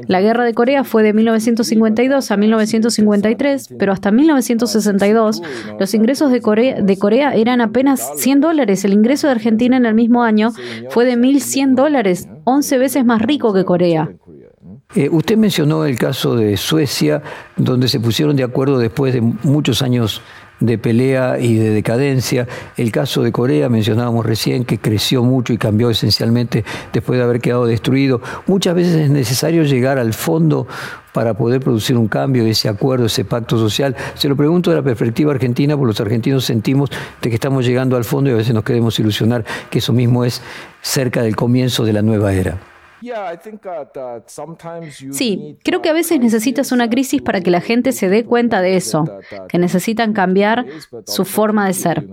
[0.08, 5.43] la guerra de Corea fue de 1952 a 1953, pero hasta 1962,
[5.79, 8.84] los ingresos de Corea, de Corea eran apenas 100 dólares.
[8.84, 10.51] El ingreso de Argentina en el mismo año
[10.89, 14.10] fue de 1.100 dólares, 11 veces más rico que Corea.
[14.95, 17.21] Eh, usted mencionó el caso de Suecia,
[17.56, 20.23] donde se pusieron de acuerdo después de muchos años
[20.60, 22.47] de pelea y de decadencia.
[22.75, 27.39] El caso de Corea, mencionábamos recién, que creció mucho y cambió esencialmente después de haber
[27.39, 28.19] quedado destruido.
[28.47, 30.65] Muchas veces es necesario llegar al fondo
[31.13, 33.95] para poder producir un cambio, ese acuerdo, ese pacto social.
[34.15, 36.89] Se lo pregunto de la perspectiva argentina, porque los argentinos sentimos
[37.21, 40.25] de que estamos llegando al fondo y a veces nos queremos ilusionar que eso mismo
[40.25, 40.41] es
[40.82, 42.58] cerca del comienzo de la nueva era.
[45.12, 48.62] Sí, creo que a veces necesitas una crisis para que la gente se dé cuenta
[48.62, 49.05] de eso,
[49.47, 50.65] que necesitan cambiar
[51.05, 52.07] su forma de ser.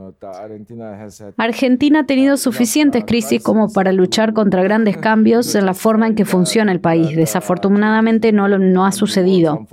[1.37, 6.15] Argentina ha tenido suficientes crisis como para luchar contra grandes cambios en la forma en
[6.15, 7.17] que funciona el país.
[7.17, 9.67] Desafortunadamente no, no ha sucedido.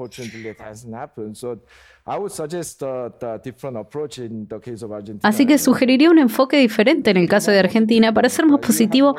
[5.23, 9.15] Así que sugeriría un enfoque diferente en el caso de Argentina para ser más positivo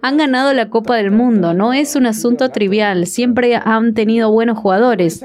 [0.00, 4.58] han ganado la Copa del Mundo, no es un asunto trivial, siempre han tenido buenos
[4.58, 5.22] jugadores.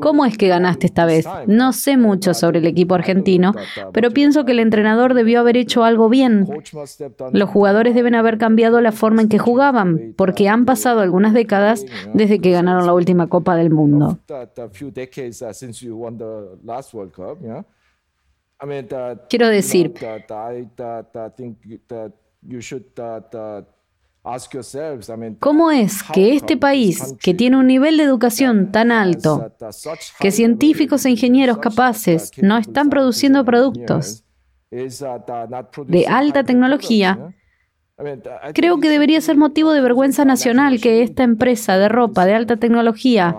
[0.00, 1.24] ¿Cómo es que ganaste esta vez?
[1.46, 3.54] No sé mucho sobre el equipo argentino,
[3.92, 6.48] pero pienso que el entrenador debió haber hecho algo bien.
[7.32, 11.86] Los jugadores deben haber cambiado la forma en que jugaban, porque han pasado algunas décadas
[12.12, 14.18] desde que ganaron la última Copa del Mundo.
[19.28, 19.94] Quiero decir,
[25.38, 29.52] ¿Cómo es que este país, que tiene un nivel de educación tan alto,
[30.18, 34.24] que científicos e ingenieros capaces no están produciendo productos
[34.70, 37.34] de alta tecnología,
[38.54, 42.56] creo que debería ser motivo de vergüenza nacional que esta empresa de ropa de alta
[42.56, 43.36] tecnología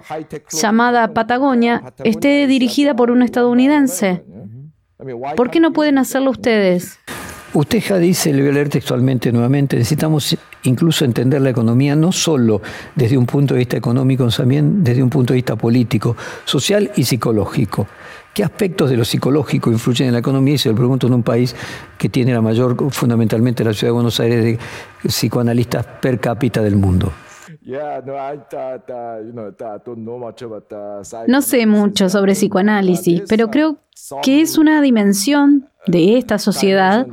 [0.51, 4.23] llamada Patagonia esté dirigida por un estadounidense?
[5.35, 6.99] ¿Por qué no pueden hacerlo ustedes?
[7.53, 12.11] Usted ya dice, le voy a leer textualmente nuevamente, necesitamos incluso entender la economía no
[12.11, 12.61] solo
[12.95, 17.05] desde un punto de vista económico, también desde un punto de vista político, social y
[17.05, 17.87] psicológico.
[18.33, 20.55] ¿Qué aspectos de lo psicológico influyen en la economía?
[20.55, 21.55] Y se lo pregunto en un país
[21.97, 24.59] que tiene la mayor, fundamentalmente la ciudad de Buenos Aires, de
[25.07, 27.13] psicoanalistas per cápita del mundo.
[31.27, 33.77] No sé mucho sobre psicoanálisis, pero creo
[34.21, 37.07] que es una dimensión de esta sociedad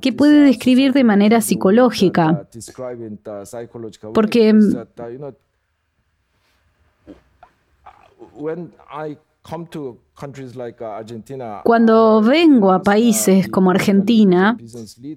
[0.00, 2.46] que puede describir de manera psicológica.
[4.14, 4.54] Porque
[11.64, 14.58] cuando vengo a países como Argentina,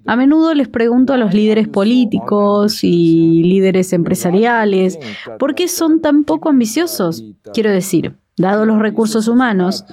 [0.06, 4.98] a menudo les pregunto a los líderes políticos y líderes empresariales
[5.38, 7.24] por qué son tan poco ambiciosos.
[7.52, 9.84] Quiero decir, dado los recursos humanos,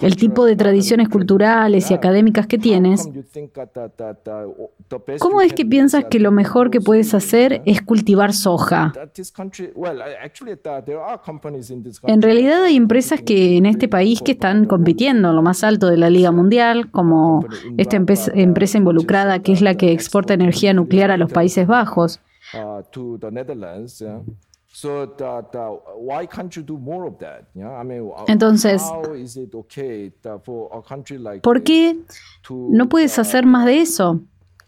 [0.00, 3.06] el tipo de tradiciones culturales y académicas que tienes,
[5.18, 8.94] ¿cómo es que piensas que lo mejor que puedes hacer es cultivar soja?
[12.04, 15.88] En realidad hay empresas que en este país que están compitiendo en lo más alto
[15.88, 17.44] de la Liga Mundial, como
[17.76, 22.20] esta empresa involucrada que es la que exporta energía nuclear a los Países Bajos.
[28.26, 28.82] Entonces,
[31.42, 31.98] ¿por qué
[32.50, 34.20] no puedes hacer más de eso?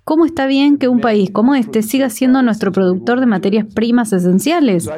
[0.05, 4.13] ¿Cómo está bien que un país como este siga siendo nuestro productor de materias primas
[4.13, 4.89] esenciales?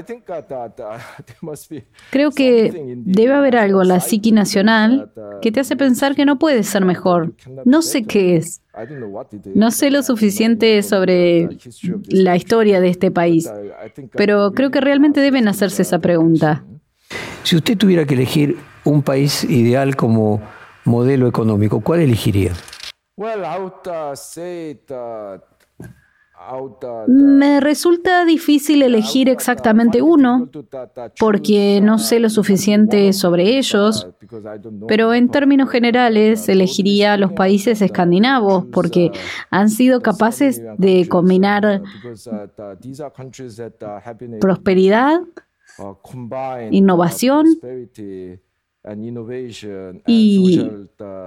[2.10, 6.38] Creo que debe haber algo en la psiqui nacional que te hace pensar que no
[6.38, 7.34] puede ser mejor.
[7.66, 8.61] No sé qué es.
[9.54, 11.48] No sé lo suficiente sobre
[12.08, 13.50] la historia de este país,
[14.12, 16.64] pero creo que realmente deben hacerse esa pregunta.
[17.42, 20.40] Si usted tuviera que elegir un país ideal como
[20.84, 22.52] modelo económico, ¿cuál elegiría?
[27.08, 30.48] Me resulta difícil elegir exactamente uno
[31.18, 34.08] porque no sé lo suficiente sobre ellos,
[34.88, 39.10] pero en términos generales elegiría los países escandinavos porque
[39.50, 41.82] han sido capaces de combinar
[44.40, 45.20] prosperidad,
[46.70, 47.46] innovación
[50.06, 50.70] y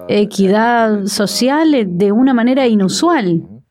[0.08, 3.64] equidad social de una manera inusual.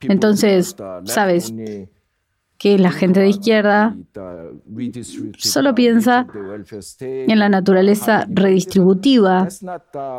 [0.00, 1.54] Entonces, sabes
[2.58, 3.96] que la gente de izquierda
[5.38, 6.26] solo piensa
[7.00, 9.48] en la naturaleza redistributiva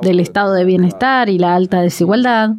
[0.02, 2.52] del estado de bienestar y la alta desigualdad.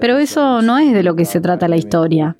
[0.00, 2.36] Pero eso no es de lo que se trata la historia.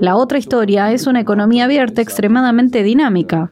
[0.00, 3.50] La otra historia es una economía abierta extremadamente dinámica.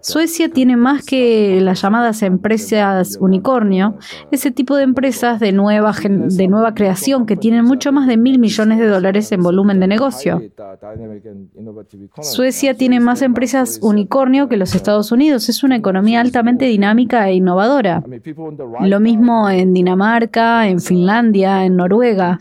[0.00, 3.98] Suecia tiene más que las llamadas empresas unicornio,
[4.30, 8.38] ese tipo de empresas de nueva, de nueva creación que tienen mucho más de mil
[8.38, 10.40] millones de dólares en volumen de negocio.
[12.22, 15.50] Suecia tiene más empresas unicornio que los Estados Unidos.
[15.50, 18.02] Es una economía altamente dinámica e innovadora.
[18.80, 22.38] Lo mismo en Dinamarca, en Finlandia, en Noruega.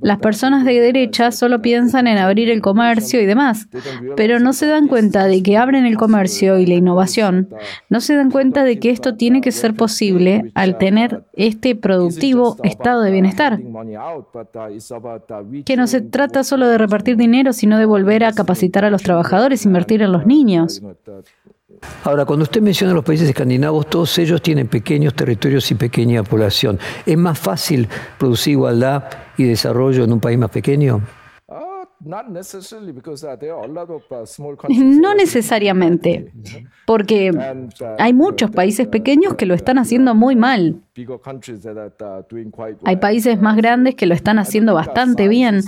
[0.00, 3.68] Las personas de derecha solo piensan en abrir el comercio y demás,
[4.16, 7.48] pero no se dan cuenta de que abren el comercio y la innovación,
[7.88, 12.56] no se dan cuenta de que esto tiene que ser posible al tener este productivo
[12.62, 13.58] estado de bienestar.
[15.64, 19.02] Que no se trata solo de repartir dinero, sino de volver a capacitar a los
[19.02, 20.82] trabajadores, invertir en los niños.
[22.04, 26.78] Ahora, cuando usted menciona los países escandinavos, todos ellos tienen pequeños territorios y pequeña población.
[27.04, 29.04] ¿Es más fácil producir igualdad
[29.36, 31.02] y desarrollo en un país más pequeño?
[34.78, 36.32] No necesariamente,
[36.86, 40.80] porque uh, hay muchos países pequeños que lo están haciendo muy mal.
[42.84, 45.60] Hay países más grandes que lo están haciendo bastante bien.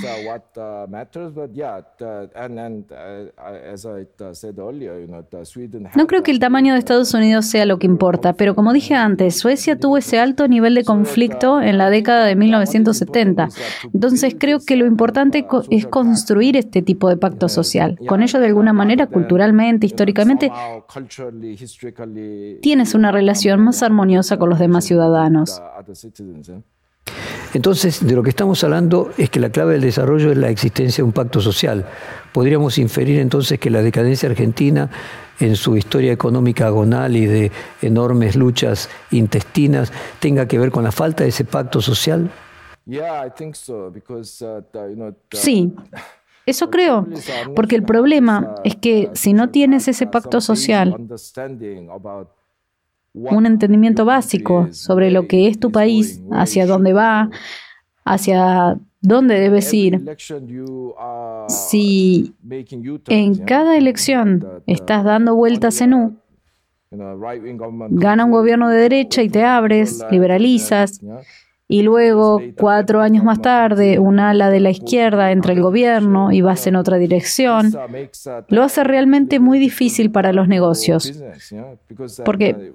[5.96, 8.94] No creo que el tamaño de Estados Unidos sea lo que importa, pero como dije
[8.94, 13.48] antes, Suecia tuvo ese alto nivel de conflicto en la década de 1970.
[13.92, 16.19] Entonces creo que lo importante es construir
[16.56, 17.98] este tipo de pacto social.
[18.06, 20.50] Con ello, de alguna manera, culturalmente, históricamente,
[22.60, 25.60] tienes una relación más armoniosa con los demás ciudadanos.
[27.52, 31.02] Entonces, de lo que estamos hablando es que la clave del desarrollo es la existencia
[31.02, 31.86] de un pacto social.
[32.32, 34.88] Podríamos inferir entonces que la decadencia argentina,
[35.40, 37.50] en su historia económica agonal y de
[37.82, 42.30] enormes luchas intestinas, tenga que ver con la falta de ese pacto social.
[45.32, 45.72] Sí,
[46.46, 47.06] eso creo,
[47.54, 50.96] porque el problema es que si no tienes ese pacto social,
[53.12, 57.30] un entendimiento básico sobre lo que es tu país, hacia dónde va,
[58.04, 60.02] hacia dónde debes ir.
[61.48, 62.34] Si
[63.08, 66.16] en cada elección estás dando vueltas en U,
[66.90, 71.00] gana un gobierno de derecha y te abres, liberalizas,
[71.70, 76.40] y luego, cuatro años más tarde, un ala de la izquierda entra el gobierno y
[76.40, 77.72] vas en otra dirección,
[78.48, 81.22] lo hace realmente muy difícil para los negocios.
[82.24, 82.72] Porque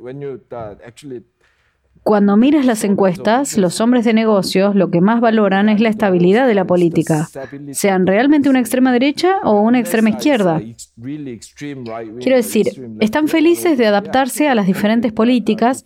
[2.05, 6.47] cuando miras las encuestas, los hombres de negocios lo que más valoran es la estabilidad
[6.47, 7.27] de la política,
[7.71, 10.61] sean realmente una extrema derecha o una extrema izquierda.
[11.01, 12.67] Quiero decir,
[12.99, 15.83] están felices de adaptarse a las diferentes políticas,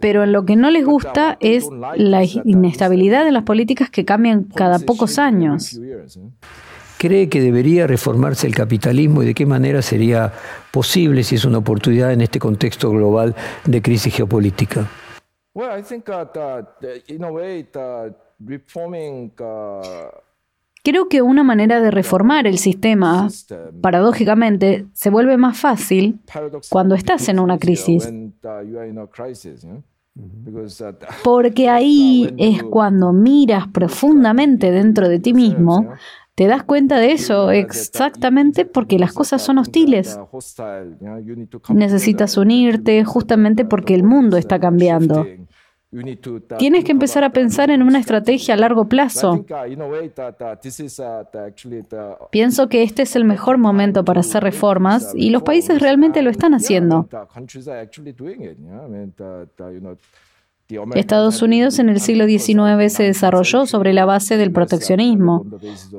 [0.00, 4.78] pero lo que no les gusta es la inestabilidad de las políticas que cambian cada
[4.78, 5.78] pocos años.
[6.96, 10.32] ¿Cree que debería reformarse el capitalismo y de qué manera sería
[10.70, 13.34] posible si es una oportunidad en este contexto global
[13.66, 14.88] de crisis geopolítica?
[20.84, 23.28] Creo que una manera de reformar el sistema,
[23.80, 26.20] paradójicamente, se vuelve más fácil
[26.70, 28.10] cuando estás en una crisis.
[31.22, 35.94] Porque ahí es cuando miras profundamente dentro de ti mismo,
[36.34, 40.18] te das cuenta de eso exactamente porque las cosas son hostiles.
[41.68, 45.26] Necesitas unirte justamente porque el mundo está cambiando.
[46.58, 49.44] Tienes que empezar a pensar en una estrategia a largo plazo.
[52.30, 56.30] Pienso que este es el mejor momento para hacer reformas y los países realmente lo
[56.30, 57.06] están haciendo.
[60.94, 65.46] Estados Unidos en el siglo XIX se desarrolló sobre la base del proteccionismo.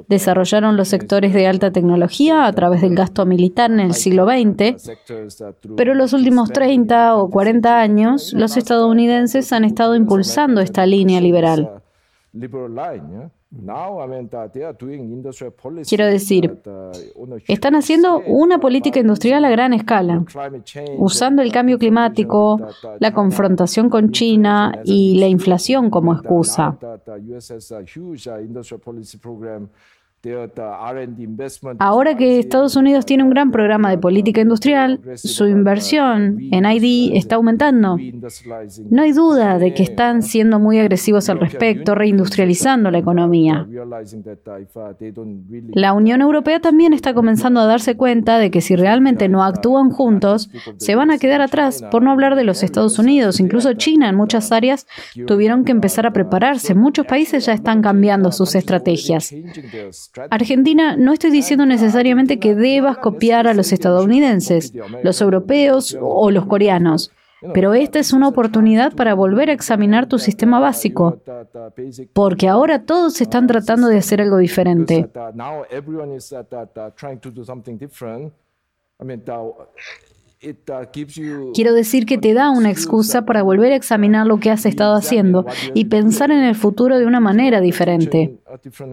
[0.07, 4.91] Desarrollaron los sectores de alta tecnología a través del gasto militar en el siglo XX,
[5.75, 11.21] pero en los últimos 30 o 40 años los estadounidenses han estado impulsando esta línea
[11.21, 11.81] liberal.
[15.87, 16.59] Quiero decir,
[17.47, 20.25] están haciendo una política industrial a gran escala,
[20.97, 22.59] usando el cambio climático,
[22.99, 26.77] la confrontación con China y la inflación como excusa.
[31.79, 37.17] Ahora que Estados Unidos tiene un gran programa de política industrial, su inversión en ID
[37.17, 37.97] está aumentando.
[38.89, 43.67] No hay duda de que están siendo muy agresivos al respecto, reindustrializando la economía.
[45.73, 49.89] La Unión Europea también está comenzando a darse cuenta de que si realmente no actúan
[49.89, 53.41] juntos, se van a quedar atrás, por no hablar de los Estados Unidos.
[53.41, 54.87] Incluso China en muchas áreas
[55.27, 56.75] tuvieron que empezar a prepararse.
[56.75, 59.33] Muchos países ya están cambiando sus estrategias.
[60.29, 66.45] Argentina, no estoy diciendo necesariamente que debas copiar a los estadounidenses, los europeos o los
[66.45, 67.11] coreanos.
[67.53, 71.19] Pero esta es una oportunidad para volver a examinar tu sistema básico,
[72.13, 75.09] porque ahora todos están tratando de hacer algo diferente.
[81.53, 84.95] Quiero decir que te da una excusa para volver a examinar lo que has estado
[84.95, 88.39] haciendo y pensar en el futuro de una manera diferente.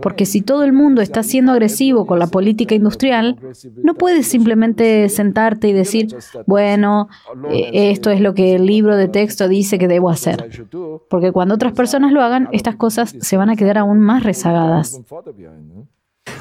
[0.01, 3.39] Porque si todo el mundo está siendo agresivo con la política industrial,
[3.83, 6.09] no puedes simplemente sentarte y decir,
[6.47, 7.09] bueno,
[7.51, 10.67] eh, esto es lo que el libro de texto dice que debo hacer.
[11.09, 15.01] Porque cuando otras personas lo hagan, estas cosas se van a quedar aún más rezagadas.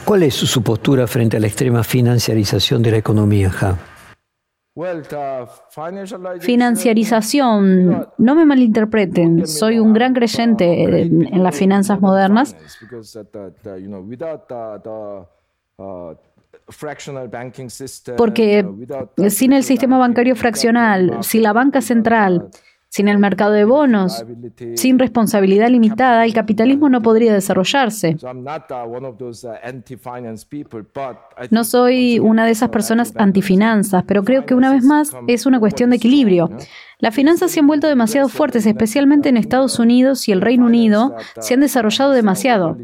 [0.05, 3.77] ¿Cuál es su postura frente a la extrema financiarización de la economía, Ja?
[6.39, 12.55] Financiarización, no me malinterpreten, soy un gran creyente en, las finanzas modernas.
[18.17, 18.65] Porque
[19.29, 22.49] sin el sistema bancario fraccional, sin la banca central,
[22.89, 24.25] sin el mercado de bonos,
[24.75, 28.17] sin responsabilidad limitada, el capitalismo no podría desarrollarse.
[31.51, 35.59] No soy una de esas personas antifinanzas, pero creo que una vez más es una
[35.59, 36.49] cuestión de equilibrio.
[36.97, 41.15] Las finanzas se han vuelto demasiado fuertes, especialmente en Estados Unidos y el Reino Unido,
[41.39, 42.75] se han desarrollado demasiado.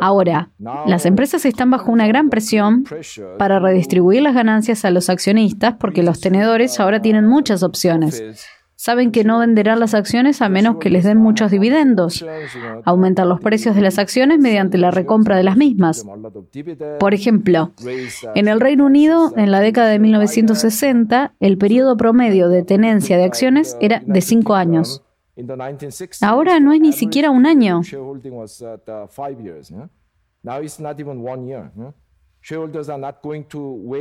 [0.00, 0.50] Ahora,
[0.86, 2.84] las empresas están bajo una gran presión
[3.38, 8.22] para redistribuir las ganancias a los accionistas porque los tenedores ahora tienen muchas opciones.
[8.84, 12.26] Saben que no venderán las acciones a menos que les den muchos dividendos.
[12.84, 16.04] Aumentan los precios de las acciones mediante la recompra de las mismas.
[16.98, 17.70] Por ejemplo,
[18.34, 23.22] en el Reino Unido, en la década de 1960, el periodo promedio de tenencia de
[23.22, 25.04] acciones era de cinco años.
[26.20, 27.82] Ahora no es ni siquiera un año.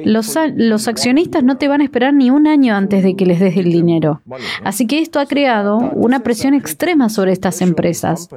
[0.06, 3.40] Los, los, accionistas no te van a esperar ni un año antes de que les
[3.40, 4.22] des el dinero.
[4.64, 8.28] Así que esto ha creado una presión extrema sobre estas empresas.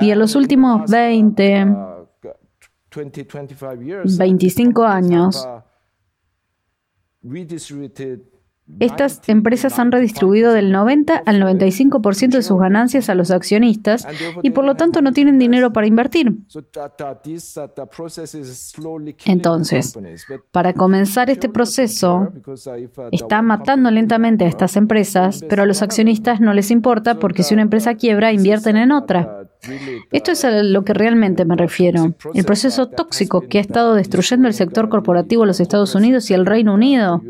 [0.00, 1.66] Y en los últimos 20,
[4.18, 5.48] 25 años,
[8.80, 14.06] estas empresas han redistribuido del 90 al 95% de sus ganancias a los accionistas
[14.42, 16.36] y por lo tanto no tienen dinero para invertir.
[19.24, 19.98] Entonces,
[20.52, 22.32] para comenzar este proceso,
[23.10, 27.54] está matando lentamente a estas empresas, pero a los accionistas no les importa porque si
[27.54, 29.48] una empresa quiebra, invierten en otra.
[30.12, 32.14] Esto es a lo que realmente me refiero.
[32.34, 36.34] El proceso tóxico que ha estado destruyendo el sector corporativo en los Estados Unidos y
[36.34, 37.20] el Reino Unido.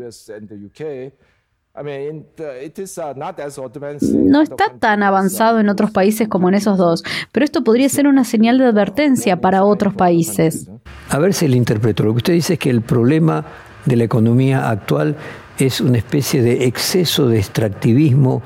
[4.13, 8.07] No está tan avanzado en otros países como en esos dos, pero esto podría ser
[8.07, 10.69] una señal de advertencia para otros países.
[11.09, 12.03] A ver si le interpreto.
[12.03, 13.45] Lo que usted dice es que el problema
[13.85, 15.15] de la economía actual
[15.57, 18.41] es una especie de exceso de extractivismo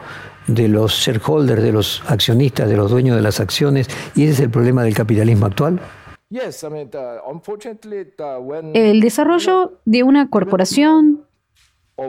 [0.48, 4.40] de los shareholders, de los accionistas, de los dueños de las acciones, y ese es
[4.42, 5.80] el problema del capitalismo actual.
[8.74, 11.22] El desarrollo de una corporación,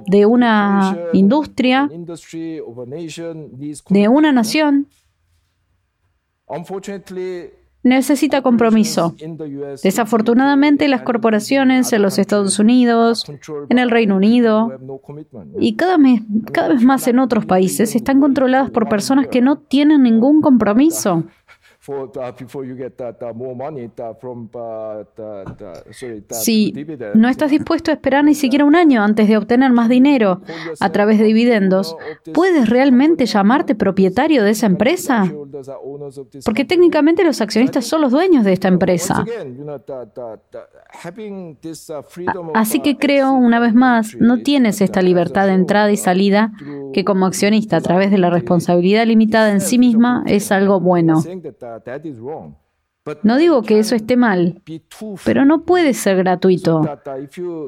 [0.07, 1.91] de una industria,
[3.89, 4.89] de una nación,
[7.85, 9.14] necesita compromiso.
[9.82, 13.26] Desafortunadamente, las corporaciones en los Estados Unidos,
[13.68, 14.72] en el Reino Unido
[15.61, 16.22] y cada vez,
[16.53, 21.24] cada vez más en otros países están controladas por personas que no tienen ningún compromiso.
[26.30, 26.72] Si
[27.14, 30.41] no estás dispuesto a esperar ni siquiera un año antes de obtener más dinero
[30.80, 31.97] a través de dividendos,
[32.32, 35.30] ¿puedes realmente llamarte propietario de esa empresa?
[36.45, 39.24] Porque técnicamente los accionistas son los dueños de esta empresa.
[42.55, 46.53] Así que creo, una vez más, no tienes esta libertad de entrada y salida
[46.93, 51.22] que como accionista a través de la responsabilidad limitada en sí misma es algo bueno.
[53.22, 54.62] No digo que eso esté mal,
[55.24, 56.80] pero no puede ser gratuito.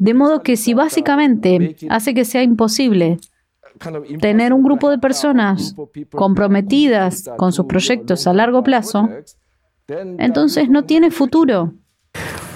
[0.00, 3.18] De modo que si básicamente hace que sea imposible
[4.20, 5.74] tener un grupo de personas
[6.10, 9.08] comprometidas con sus proyectos a largo plazo,
[9.88, 11.74] entonces no tiene futuro.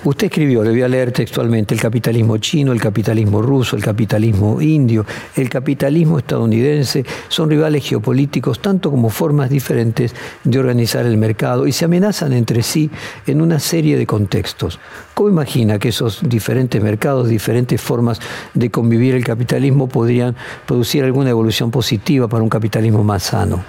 [0.03, 4.59] Usted escribió, le voy a leer textualmente, el capitalismo chino, el capitalismo ruso, el capitalismo
[4.63, 5.05] indio,
[5.37, 11.73] el capitalismo estadounidense son rivales geopolíticos tanto como formas diferentes de organizar el mercado y
[11.73, 12.91] se amenazan entre sí
[13.27, 14.81] en una serie de contextos.
[15.13, 18.21] ¿Cómo imagina que esos diferentes mercados, diferentes formas
[18.55, 20.35] de convivir el capitalismo podrían
[20.67, 23.63] producir alguna evolución positiva para un capitalismo más sano?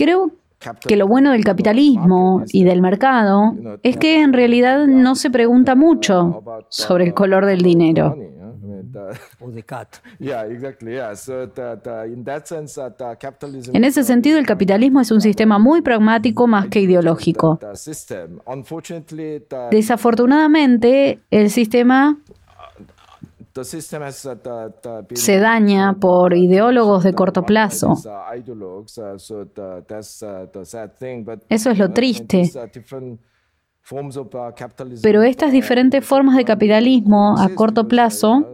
[0.00, 0.30] Creo
[0.88, 5.74] que lo bueno del capitalismo y del mercado es que en realidad no se pregunta
[5.74, 8.16] mucho sobre el color del dinero.
[13.74, 17.58] En ese sentido, el capitalismo es un sistema muy pragmático más que ideológico.
[19.70, 22.16] Desafortunadamente, el sistema
[23.64, 27.94] se daña por ideólogos de corto plazo.
[31.48, 32.50] Eso es lo triste.
[35.02, 38.44] Pero estas diferentes formas de capitalismo a corto plazo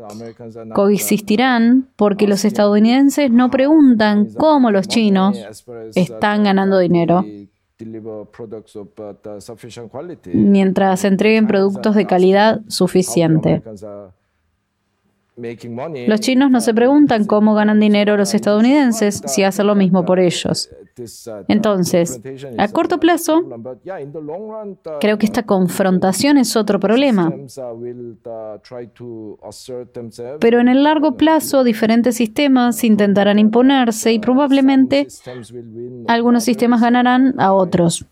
[0.74, 5.38] coexistirán porque los estadounidenses no preguntan cómo los chinos
[5.94, 7.24] están ganando dinero
[10.32, 13.62] mientras entreguen productos de calidad suficiente.
[15.36, 20.18] Los chinos no se preguntan cómo ganan dinero los estadounidenses si hacen lo mismo por
[20.18, 20.70] ellos.
[21.48, 22.18] Entonces,
[22.56, 23.42] a corto plazo,
[24.98, 27.30] creo que esta confrontación es otro problema.
[30.40, 35.06] Pero en el largo plazo, diferentes sistemas intentarán imponerse y probablemente
[36.08, 38.06] algunos sistemas ganarán a otros.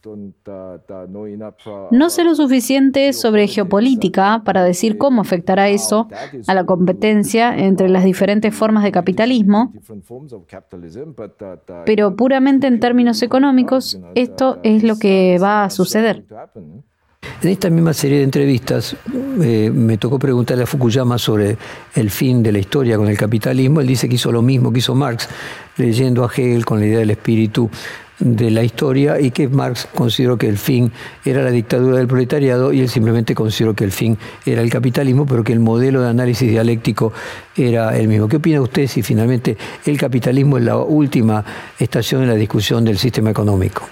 [1.90, 6.08] No sé lo suficiente sobre geopolítica para decir cómo afectará eso
[6.46, 7.13] a la competencia
[7.56, 9.72] entre las diferentes formas de capitalismo,
[11.84, 16.24] pero puramente en términos económicos, esto es lo que va a suceder.
[17.42, 18.96] En esta misma serie de entrevistas
[19.42, 21.56] eh, me tocó preguntarle a Fukuyama sobre
[21.94, 23.80] el fin de la historia con el capitalismo.
[23.80, 25.28] Él dice que hizo lo mismo que hizo Marx,
[25.76, 27.68] leyendo a Hegel con la idea del espíritu
[28.18, 30.92] de la historia y que Marx consideró que el fin
[31.24, 35.26] era la dictadura del proletariado y él simplemente consideró que el fin era el capitalismo,
[35.26, 37.12] pero que el modelo de análisis dialéctico
[37.56, 38.28] era el mismo.
[38.28, 41.44] ¿Qué opina usted si finalmente el capitalismo es la última
[41.78, 43.82] estación en la discusión del sistema económico?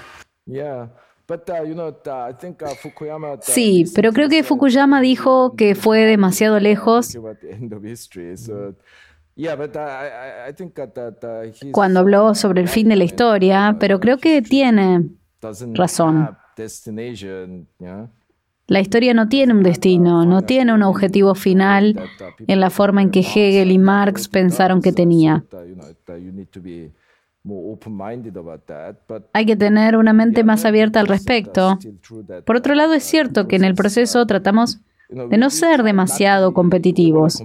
[3.41, 7.16] Sí, pero creo que Fukuyama dijo que fue demasiado lejos
[11.72, 15.09] cuando habló sobre el fin de la historia, pero creo que tiene
[15.74, 16.36] razón.
[18.68, 22.01] La historia no tiene un destino, no tiene un objetivo final
[22.47, 25.45] en la forma en que Hegel y Marx pensaron que tenía.
[29.32, 31.78] Hay que tener una mente más abierta al respecto.
[32.45, 37.42] Por otro lado, es cierto que en el proceso tratamos de no ser demasiado competitivos.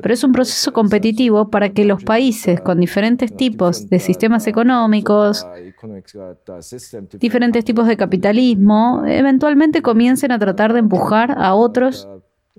[0.00, 5.46] Pero es un proceso competitivo para que los países con diferentes tipos de sistemas económicos,
[7.18, 12.08] diferentes tipos de capitalismo, eventualmente comiencen a tratar de empujar a otros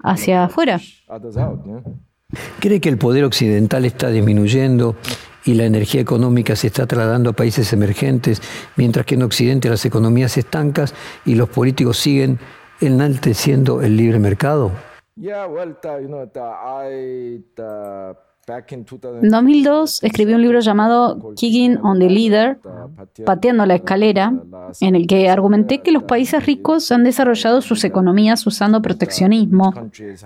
[0.03, 0.79] hacia afuera.
[2.59, 4.95] ¿Cree que el poder occidental está disminuyendo
[5.45, 8.41] y la energía económica se está trasladando a países emergentes,
[8.75, 10.93] mientras que en Occidente las economías estancas
[11.25, 12.37] y los políticos siguen
[12.82, 14.71] enalteciendo el libre mercado?
[19.21, 22.59] En 2002 escribí un libro llamado Kicking on the Leader,
[23.25, 24.34] Pateando la escalera,
[24.82, 29.73] en el que argumenté que los países ricos han desarrollado sus economías usando proteccionismo,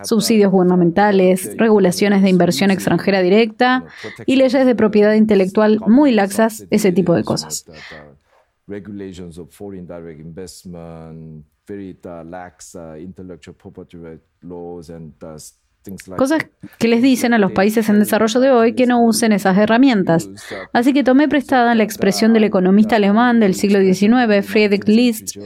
[0.04, 3.84] subsidios gubernamentales, regulaciones de inversión extranjera directa
[4.26, 7.66] y leyes de propiedad intelectual muy laxas, ese tipo de cosas.
[11.68, 13.98] very uh, lax uh, intellectual property
[14.44, 15.38] laws and uh,
[16.16, 16.46] Cosas
[16.78, 20.30] que les dicen a los países en desarrollo de hoy que no usen esas herramientas.
[20.72, 25.38] Así que tomé prestada la expresión del economista alemán del siglo XIX, Friedrich List,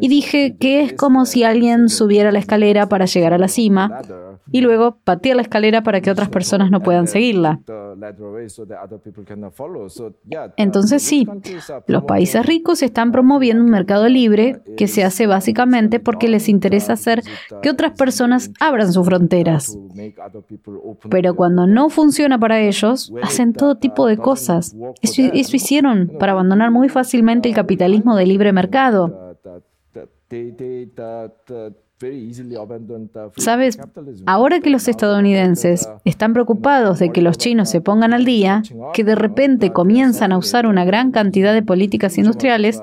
[0.00, 4.00] y dije que es como si alguien subiera la escalera para llegar a la cima
[4.52, 7.60] y luego patear la escalera para que otras personas no puedan seguirla.
[10.56, 11.26] Entonces sí,
[11.86, 16.94] los países ricos están promoviendo un mercado libre que se hace básicamente porque les interesa
[16.94, 17.22] hacer
[17.62, 19.76] que otras personas abran sus fronteras.
[21.10, 24.74] Pero cuando no funciona para ellos, hacen todo tipo de cosas.
[25.02, 29.36] Eso, eso hicieron para abandonar muy fácilmente el capitalismo de libre mercado.
[33.36, 33.78] Sabes,
[34.24, 38.62] ahora que los estadounidenses están preocupados de que los chinos se pongan al día,
[38.94, 42.82] que de repente comienzan a usar una gran cantidad de políticas industriales,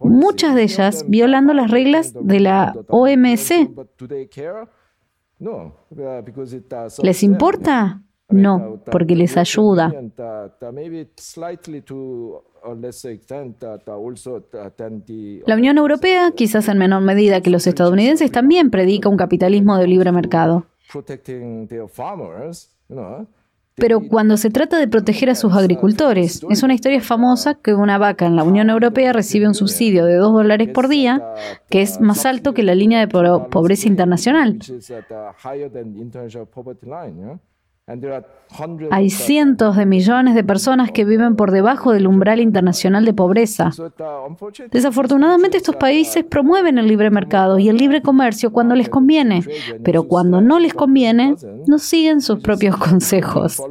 [0.00, 3.70] muchas de ellas violando las reglas de la OMC.
[7.02, 8.02] ¿Les importa?
[8.28, 9.92] No, porque les ayuda.
[15.46, 19.88] La Unión Europea, quizás en menor medida que los estadounidenses, también predica un capitalismo de
[19.88, 20.66] libre mercado.
[23.80, 27.98] Pero cuando se trata de proteger a sus agricultores, es una historia famosa que una
[27.98, 31.22] vaca en la Unión Europea recibe un subsidio de 2 dólares por día,
[31.68, 34.58] que es más alto que la línea de pobreza internacional.
[38.90, 43.70] Hay cientos de millones de personas que viven por debajo del umbral internacional de pobreza.
[44.70, 49.44] Desafortunadamente estos países promueven el libre mercado y el libre comercio cuando les conviene,
[49.84, 51.36] pero cuando no les conviene,
[51.66, 53.62] no siguen sus propios consejos.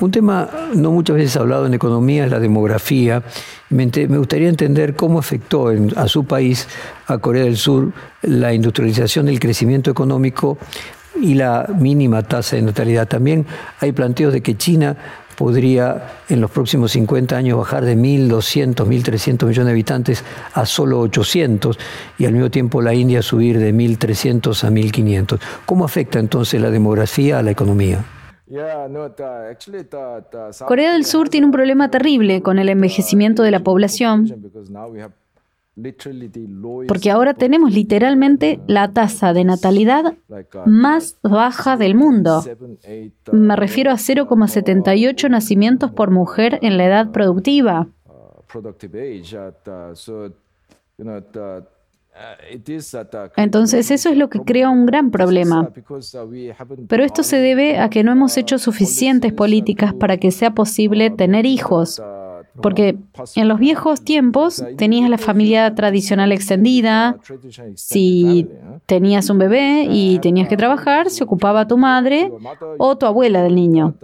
[0.00, 3.22] Un tema no muchas veces hablado en economía es la demografía.
[3.70, 6.66] Me, gustaría entender cómo afectó a su país,
[7.06, 7.92] a Corea del Sur,
[8.22, 10.58] la industrialización del crecimiento económico
[11.20, 13.08] y la mínima tasa de natalidad.
[13.08, 13.46] También
[13.80, 14.96] hay planteos de que China
[15.36, 21.00] podría en los próximos 50 años bajar de 1.200, 1.300 millones de habitantes a solo
[21.00, 21.78] 800
[22.18, 25.40] y al mismo tiempo la India subir de 1.300 a 1.500.
[25.66, 28.04] ¿Cómo afecta entonces la demografía a la economía?
[30.66, 34.26] Corea del Sur tiene un problema terrible con el envejecimiento de la población
[36.86, 40.14] porque ahora tenemos literalmente la tasa de natalidad
[40.66, 42.44] más baja del mundo.
[43.32, 47.88] Me refiero a 0,78 nacimientos por mujer en la edad productiva.
[53.36, 55.70] Entonces eso es lo que crea un gran problema.
[56.86, 61.08] Pero esto se debe a que no hemos hecho suficientes políticas para que sea posible
[61.10, 62.02] tener hijos.
[62.60, 62.96] Porque
[63.36, 67.16] en los viejos tiempos tenías la familia tradicional extendida,
[67.74, 68.48] si
[68.86, 72.30] tenías un bebé y tenías que trabajar, se ocupaba tu madre
[72.78, 73.94] o tu abuela del niño.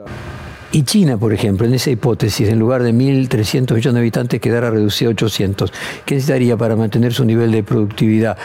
[0.70, 4.70] Y China, por ejemplo, en esa hipótesis, en lugar de 1.300 millones de habitantes, quedara
[4.70, 5.72] reducido a 800,
[6.04, 8.36] ¿qué necesitaría para mantener su nivel de productividad?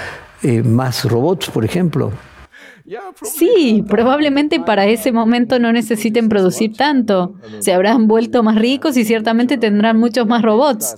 [0.42, 2.12] Eh, ¿Más robots, por ejemplo?
[3.22, 7.36] Sí, probablemente para ese momento no necesiten producir tanto.
[7.60, 10.96] Se habrán vuelto más ricos y ciertamente tendrán muchos más robots.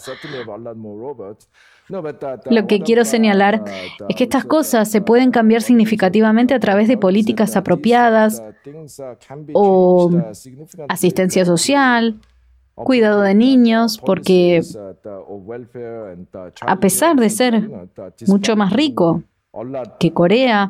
[2.49, 3.63] Lo que quiero señalar
[4.09, 8.41] es que estas cosas se pueden cambiar significativamente a través de políticas apropiadas
[9.53, 10.09] o
[10.87, 12.19] asistencia social,
[12.73, 14.61] cuidado de niños, porque
[16.61, 17.69] a pesar de ser
[18.25, 19.21] mucho más rico,
[19.99, 20.69] que Corea,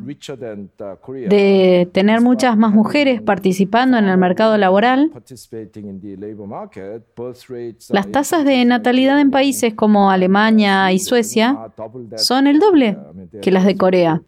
[1.07, 5.11] de tener muchas más mujeres participando en el mercado laboral,
[7.89, 11.71] las tasas de natalidad en países como Alemania y Suecia
[12.17, 12.97] son el doble
[13.41, 14.21] que las de Corea.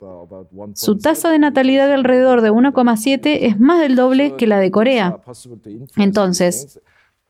[0.74, 4.72] Su tasa de natalidad de alrededor de 1,7 es más del doble que la de
[4.72, 5.20] Corea.
[5.98, 6.80] Entonces,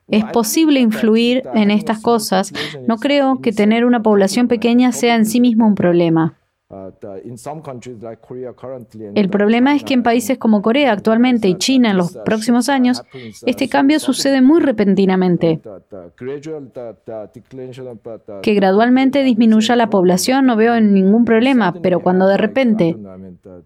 [0.08, 2.52] es posible influir en estas cosas.
[2.86, 6.38] No creo que tener una población pequeña sea en sí mismo un problema.
[9.14, 13.02] El problema es que en países como Corea actualmente y China en los próximos años,
[13.46, 15.62] este cambio sucede muy repentinamente.
[18.42, 22.94] Que gradualmente disminuya la población no veo ningún problema, pero cuando de repente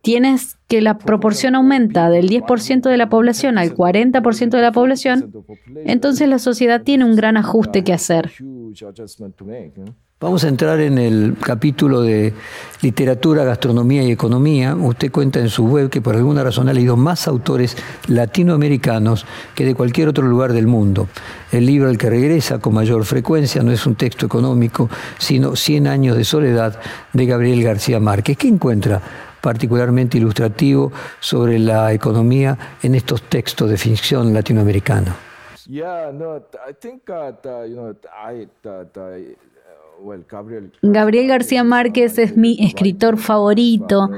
[0.03, 5.33] tienes que la proporción aumenta del 10% de la población al 40% de la población,
[5.75, 8.31] entonces la sociedad tiene un gran ajuste que hacer.
[10.23, 12.33] Vamos a entrar en el capítulo de
[12.81, 14.77] literatura, gastronomía y economía.
[14.77, 19.65] Usted cuenta en su web que por alguna razón ha leído más autores latinoamericanos que
[19.65, 21.09] de cualquier otro lugar del mundo.
[21.51, 25.89] El libro al que regresa con mayor frecuencia no es un texto económico, sino Cien
[25.89, 26.79] años de soledad
[27.13, 28.37] de Gabriel García Márquez.
[28.37, 29.03] ¿Qué encuentra
[29.41, 35.17] particularmente ilustrativo sobre la economía en estos textos de ficción latinoamericana?
[40.83, 44.11] Gabriel García Márquez es mi escritor favorito,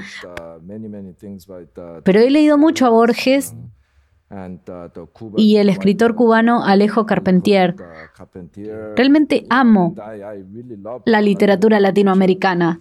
[2.05, 3.55] pero he leído mucho a Borges
[5.37, 7.77] y el escritor cubano Alejo Carpentier.
[8.97, 9.95] Realmente amo
[11.05, 12.81] la literatura latinoamericana,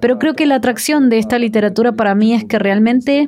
[0.00, 3.26] pero creo que la atracción de esta literatura para mí es que realmente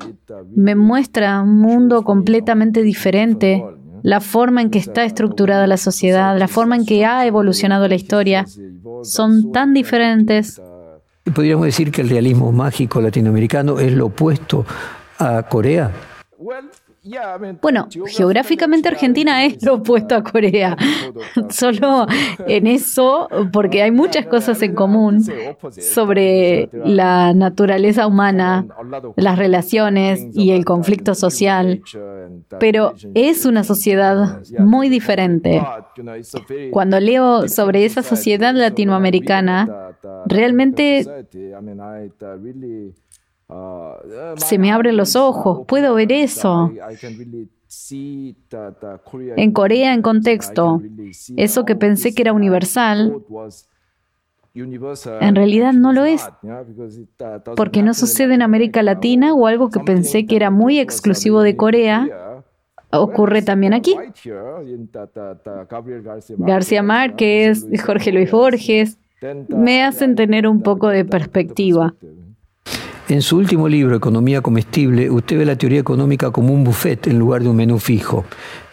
[0.55, 3.65] me muestra un mundo completamente diferente
[4.07, 7.97] la forma en que está estructurada la sociedad, la forma en que ha evolucionado la
[7.97, 8.47] historia,
[9.03, 10.63] son tan diferentes.
[11.35, 14.65] ¿Podríamos decir que el realismo mágico latinoamericano es lo opuesto
[15.19, 15.91] a Corea?
[17.63, 20.77] Bueno, geográficamente Argentina es lo opuesto a Corea.
[21.51, 22.07] Solo
[22.47, 25.25] en eso, porque hay muchas cosas en común
[25.71, 28.67] sobre la naturaleza humana,
[29.17, 31.83] las relaciones y el conflicto social.
[32.59, 35.63] Pero es una sociedad muy diferente.
[36.71, 39.95] Cuando leo sobre esa sociedad latinoamericana,
[40.27, 41.07] realmente
[44.37, 46.73] se me abren los ojos, puedo ver eso.
[49.37, 50.83] En Corea, en contexto,
[51.37, 53.23] eso que pensé que era universal,
[54.55, 56.27] en realidad no lo es,
[57.57, 61.57] porque no sucede en América Latina o algo que pensé que era muy exclusivo de
[61.57, 62.43] Corea,
[62.91, 63.97] ocurre también aquí.
[66.39, 68.99] García Márquez, Jorge Luis Borges,
[69.49, 71.95] me hacen tener un poco de perspectiva.
[73.09, 77.21] En su último libro, Economía Comestible, usted ve la teoría económica como un buffet en
[77.21, 78.25] lugar de un menú fijo.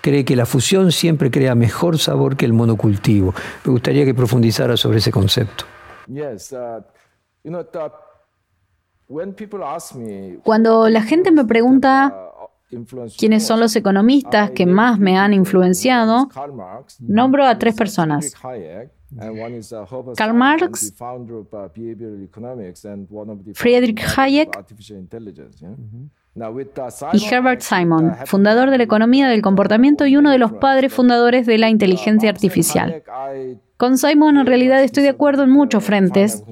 [0.02, 3.36] Cree que la fusión siempre crea mejor sabor que el monocultivo.
[3.64, 5.66] Me gustaría que profundizara sobre ese concepto.
[10.44, 12.30] Cuando la gente me pregunta
[13.16, 16.28] quiénes son los economistas que más me han influenciado,
[17.00, 18.34] nombro a tres personas.
[20.18, 20.94] Karl Marx,
[23.54, 24.50] Friedrich Hayek.
[27.14, 31.46] y Herbert Simon, fundador de la economía del comportamiento y uno de los padres fundadores
[31.46, 33.04] de la inteligencia artificial.
[33.78, 36.44] Con Simon en realidad estoy de acuerdo en muchos frentes.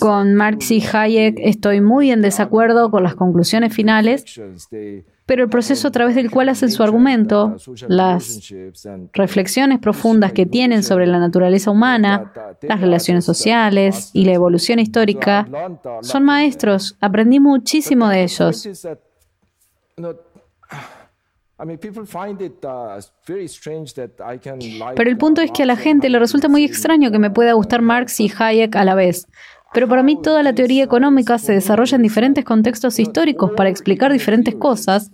[0.00, 4.24] Con Marx y Hayek estoy muy en desacuerdo con las conclusiones finales
[5.28, 7.54] pero el proceso a través del cual hacen su argumento,
[7.86, 8.50] las
[9.12, 15.46] reflexiones profundas que tienen sobre la naturaleza humana, las relaciones sociales y la evolución histórica,
[16.00, 16.96] son maestros.
[16.98, 18.66] Aprendí muchísimo de ellos.
[24.96, 27.52] Pero el punto es que a la gente le resulta muy extraño que me pueda
[27.54, 29.26] gustar Marx y Hayek a la vez.
[29.74, 34.12] Pero para mí toda la teoría económica se desarrolla en diferentes contextos históricos para explicar
[34.12, 35.10] diferentes cosas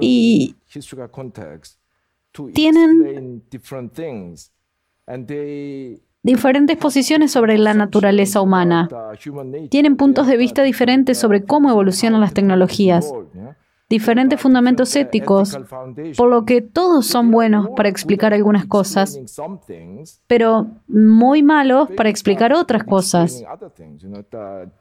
[0.00, 0.56] y
[2.52, 3.42] tienen
[6.22, 8.88] diferentes posiciones sobre la naturaleza humana.
[9.70, 13.12] Tienen puntos de vista diferentes sobre cómo evolucionan las tecnologías
[13.88, 15.56] diferentes fundamentos éticos,
[16.16, 19.18] por lo que todos son buenos para explicar algunas cosas,
[20.26, 23.44] pero muy malos para explicar otras cosas.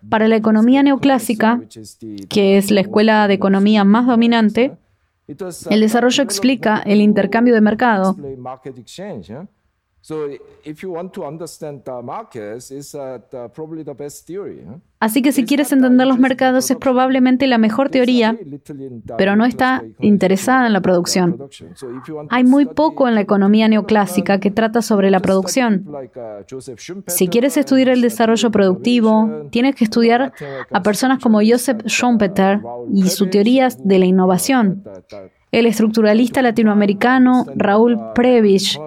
[0.10, 1.62] Para la economía neoclásica,
[2.30, 4.78] que es la escuela de economía más dominante,
[5.28, 8.16] el desarrollo explica el intercambio de mercado.
[15.00, 18.38] Así que si quieres entender los mercados es probablemente la mejor teoría,
[19.18, 21.50] pero no está interesada en la producción.
[22.30, 25.88] Hay muy poco en la economía neoclásica que trata sobre la producción.
[27.08, 30.34] Si quieres estudiar el desarrollo productivo, tienes que estudiar
[30.72, 32.62] a personas como Joseph Schumpeter
[32.94, 34.84] y sus teorías de la innovación
[35.56, 38.78] el estructuralista latinoamericano Raúl Prebisch,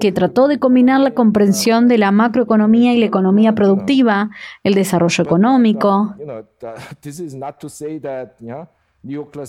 [0.00, 4.30] que trató de combinar la comprensión de la macroeconomía y la economía productiva,
[4.62, 6.14] el desarrollo económico.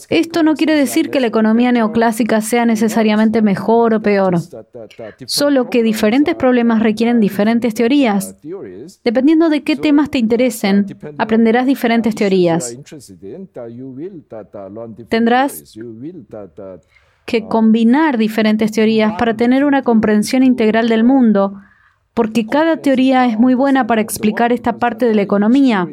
[0.10, 4.38] Esto no quiere decir que la economía neoclásica sea necesariamente mejor o peor,
[5.26, 8.38] solo que diferentes problemas requieren diferentes teorías.
[9.04, 10.86] Dependiendo de qué temas te interesen,
[11.18, 12.78] aprenderás diferentes teorías.
[15.10, 15.76] Tendrás
[17.30, 21.62] que combinar diferentes teorías para tener una comprensión integral del mundo
[22.16, 25.88] porque cada teoría es muy buena para explicar esta parte de la economía.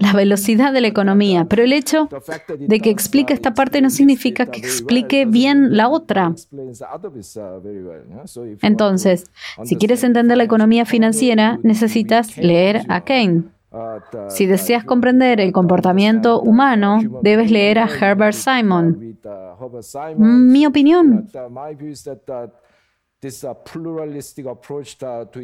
[0.00, 2.08] La velocidad de la economía, pero el hecho
[2.56, 6.34] de que explique esta parte no significa que explique bien la otra.
[8.62, 9.24] Entonces,
[9.64, 13.44] si quieres entender la economía financiera, necesitas leer a Keynes.
[14.28, 19.18] Si deseas comprender el comportamiento humano, debes leer a Herbert Simon.
[20.18, 21.28] Mi opinión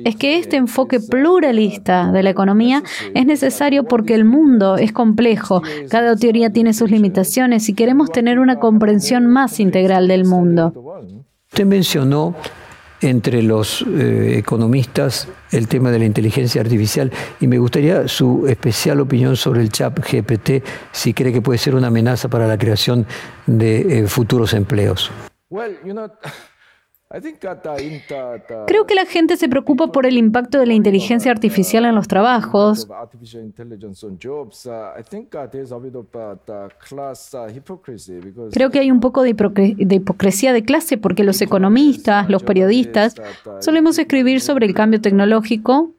[0.04, 2.82] es que este enfoque pluralista de la economía
[3.14, 8.38] es necesario porque el mundo es complejo, cada teoría tiene sus limitaciones y queremos tener
[8.38, 10.72] una comprensión más integral del mundo.
[11.48, 12.34] Usted mencionó
[13.00, 19.00] entre los eh, economistas el tema de la inteligencia artificial y me gustaría su especial
[19.00, 23.06] opinión sobre el chat GPT, si cree que puede ser una amenaza para la creación
[23.46, 25.10] de eh, futuros empleos.
[28.66, 32.06] Creo que la gente se preocupa por el impacto de la inteligencia artificial en los
[32.06, 32.86] trabajos.
[38.52, 43.16] Creo que hay un poco de, hipocresía de clase porque los economistas, los periodistas,
[43.58, 45.96] solemos escribir sobre el cambio tecnológico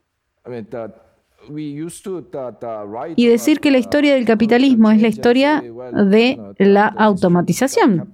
[3.16, 8.12] y decir que la historia del capitalismo es la historia de la automatización.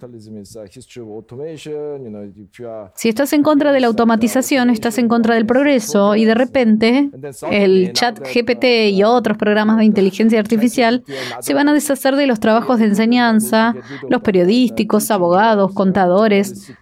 [2.96, 7.10] Si estás en contra de la automatización, estás en contra del progreso y de repente
[7.52, 11.04] el chat GPT y otros programas de inteligencia artificial
[11.40, 13.76] se van a deshacer de los trabajos de enseñanza,
[14.10, 16.74] los periodísticos, abogados, contadores.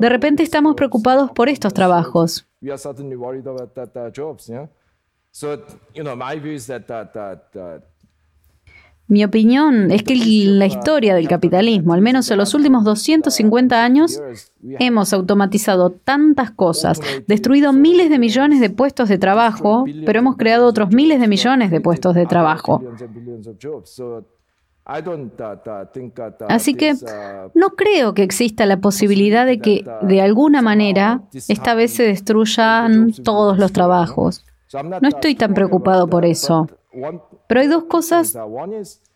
[0.00, 2.46] De repente estamos preocupados por estos trabajos.
[9.08, 14.22] Mi opinión es que la historia del capitalismo, al menos en los últimos 250 años,
[14.62, 20.66] hemos automatizado tantas cosas, destruido miles de millones de puestos de trabajo, pero hemos creado
[20.66, 22.82] otros miles de millones de puestos de trabajo.
[26.48, 26.94] Así que
[27.54, 33.12] no creo que exista la posibilidad de que de alguna manera esta vez se destruyan
[33.24, 34.44] todos los trabajos.
[34.82, 36.68] No estoy tan preocupado por eso.
[37.46, 38.36] Pero hay dos cosas.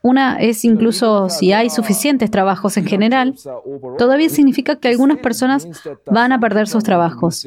[0.03, 3.35] Una es incluso si hay suficientes trabajos en general,
[3.99, 5.69] todavía significa que algunas personas
[6.07, 7.47] van a perder sus trabajos.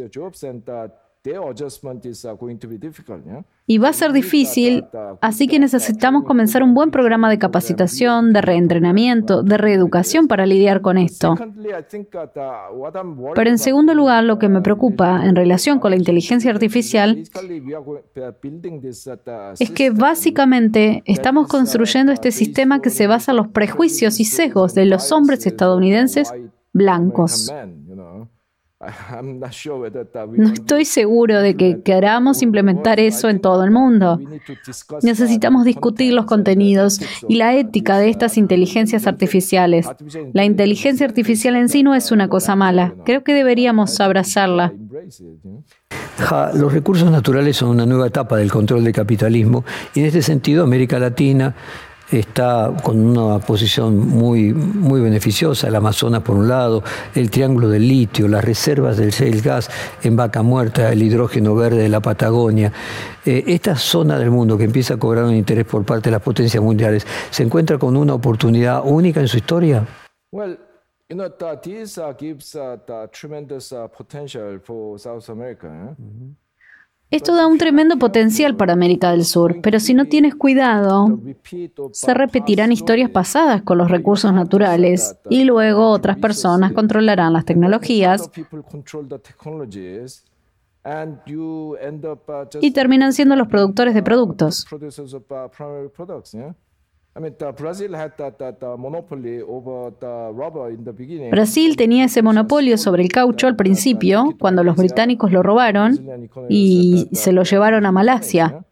[3.71, 4.83] Y va a ser difícil,
[5.21, 10.81] así que necesitamos comenzar un buen programa de capacitación, de reentrenamiento, de reeducación para lidiar
[10.81, 11.35] con esto.
[13.33, 17.23] Pero en segundo lugar, lo que me preocupa en relación con la inteligencia artificial
[19.57, 24.75] es que básicamente estamos construyendo este sistema que se basa en los prejuicios y sesgos
[24.75, 26.33] de los hombres estadounidenses
[26.73, 27.53] blancos.
[30.37, 34.19] No estoy seguro de que queramos implementar eso en todo el mundo.
[35.03, 39.87] Necesitamos discutir los contenidos y la ética de estas inteligencias artificiales.
[40.33, 42.93] La inteligencia artificial en sí no es una cosa mala.
[43.05, 44.73] Creo que deberíamos abrazarla.
[46.53, 49.63] los recursos naturales son una nueva etapa del control del capitalismo
[49.93, 51.55] y en este sentido América Latina
[52.11, 56.83] está con una posición muy, muy beneficiosa, el Amazonas por un lado,
[57.15, 59.69] el triángulo del litio, las reservas del shale gas
[60.03, 62.71] en Vaca Muerta, el hidrógeno verde de la Patagonia.
[63.25, 66.21] Eh, esta zona del mundo que empieza a cobrar un interés por parte de las
[66.21, 69.85] potencias mundiales, ¿se encuentra con una oportunidad única en su historia?
[70.31, 70.57] Well,
[71.09, 71.29] you know,
[71.61, 72.77] this uh, gives uh,
[73.11, 75.67] tremendous uh, potential for South America.
[75.67, 76.03] Eh?
[77.11, 81.19] Esto da un tremendo potencial para América del Sur, pero si no tienes cuidado,
[81.91, 88.31] se repetirán historias pasadas con los recursos naturales y luego otras personas controlarán las tecnologías
[92.61, 94.65] y terminan siendo los productores de productos.
[101.29, 105.99] Brasil tenía ese monopolio sobre el caucho al principio, cuando los británicos lo robaron
[106.47, 108.65] y se lo llevaron a Malasia.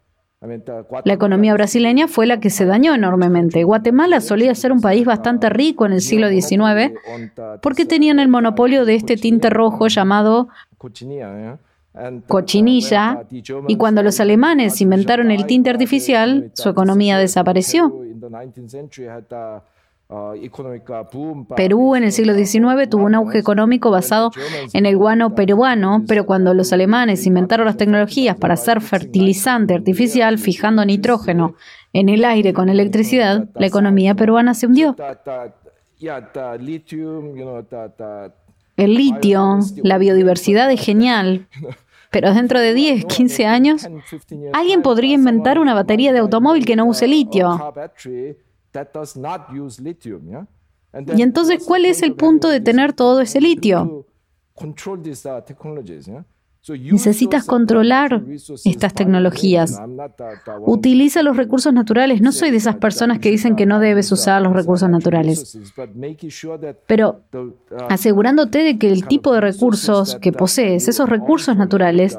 [1.04, 3.62] La economía brasileña fue la que se dañó enormemente.
[3.62, 6.94] Guatemala solía ser un país bastante rico en el siglo XIX
[7.60, 10.48] porque tenían el monopolio de este tinte rojo llamado
[12.26, 13.24] cochinilla,
[13.68, 17.92] y cuando los alemanes inventaron el tinte artificial, su economía desapareció.
[21.56, 24.32] Perú en el siglo XIX tuvo un auge económico basado
[24.72, 30.38] en el guano peruano, pero cuando los alemanes inventaron las tecnologías para hacer fertilizante artificial
[30.38, 31.54] fijando nitrógeno
[31.92, 34.96] en el aire con electricidad, la economía peruana se hundió.
[38.80, 41.46] El litio, la biodiversidad es genial,
[42.10, 43.86] pero dentro de 10, 15 años,
[44.54, 47.74] alguien podría inventar una batería de automóvil que no use litio.
[51.14, 54.06] Y entonces, ¿cuál es el punto de tener todo ese litio?
[56.68, 58.22] Necesitas controlar
[58.64, 59.80] estas tecnologías.
[60.66, 62.20] Utiliza los recursos naturales.
[62.20, 65.58] No soy de esas personas que dicen que no debes usar los recursos naturales.
[66.86, 67.22] Pero
[67.88, 72.18] asegurándote de que el tipo de recursos que posees, esos recursos naturales,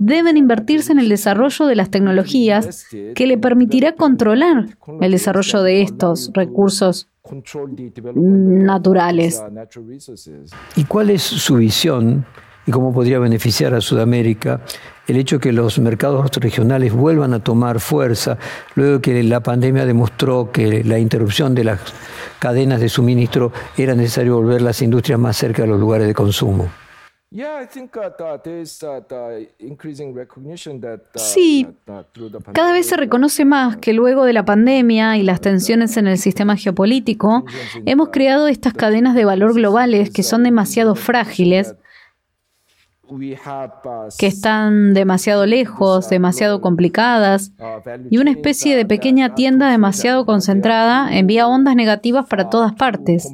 [0.00, 5.82] deben invertirse en el desarrollo de las tecnologías que le permitirá controlar el desarrollo de
[5.82, 7.08] estos recursos
[8.14, 9.42] naturales.
[10.76, 12.24] ¿Y cuál es su visión
[12.66, 14.60] y cómo podría beneficiar a Sudamérica
[15.06, 18.38] el hecho que los mercados regionales vuelvan a tomar fuerza
[18.74, 21.80] luego que la pandemia demostró que la interrupción de las
[22.38, 26.68] cadenas de suministro era necesario volver las industrias más cerca de los lugares de consumo.
[31.14, 31.66] Sí,
[32.52, 36.18] cada vez se reconoce más que luego de la pandemia y las tensiones en el
[36.18, 37.46] sistema geopolítico,
[37.86, 41.74] hemos creado estas cadenas de valor globales que son demasiado frágiles
[44.18, 47.52] que están demasiado lejos, demasiado complicadas,
[48.10, 53.28] y una especie de pequeña tienda demasiado concentrada envía ondas negativas para todas partes.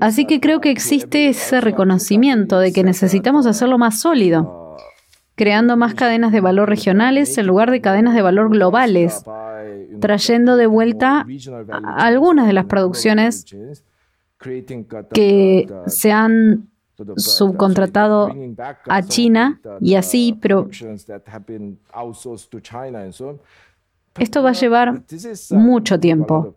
[0.00, 4.76] Así que creo que existe ese reconocimiento de que necesitamos hacerlo más sólido,
[5.34, 9.24] creando más cadenas de valor regionales en lugar de cadenas de valor globales
[10.00, 11.26] trayendo de vuelta
[11.96, 13.46] algunas de las producciones
[15.12, 16.68] que se han
[17.16, 18.30] subcontratado
[18.88, 20.68] a China y así, pero
[24.18, 25.02] esto va a llevar
[25.50, 26.54] mucho tiempo.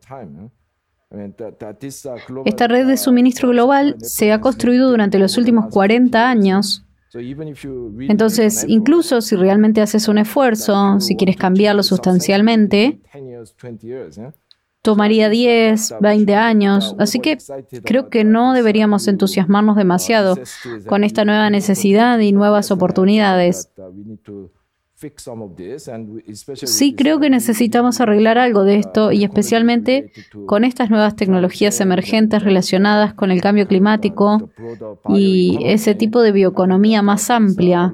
[2.45, 9.21] Esta red de suministro global se ha construido durante los últimos 40 años entonces, incluso
[9.21, 12.99] si realmente haces un esfuerzo, si quieres cambiarlo sustancialmente,
[14.81, 16.95] tomaría 10, 20 años.
[16.99, 17.37] Así que
[17.83, 20.37] creo que no deberíamos entusiasmarnos demasiado
[20.87, 23.71] con esta nueva necesidad y nuevas oportunidades.
[26.65, 30.11] Sí, creo que necesitamos arreglar algo de esto y especialmente
[30.45, 34.49] con estas nuevas tecnologías emergentes relacionadas con el cambio climático
[35.07, 37.93] y ese tipo de bioeconomía más amplia.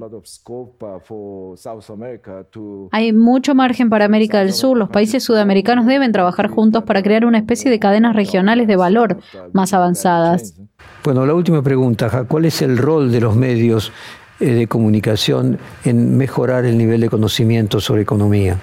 [2.92, 4.76] Hay mucho margen para América del Sur.
[4.76, 9.20] Los países sudamericanos deben trabajar juntos para crear una especie de cadenas regionales de valor
[9.54, 10.56] más avanzadas.
[11.04, 13.92] Bueno, la última pregunta, ¿cuál es el rol de los medios
[14.40, 18.60] eh, de comunicación en mejorar el nivel de conocimiento sobre economía?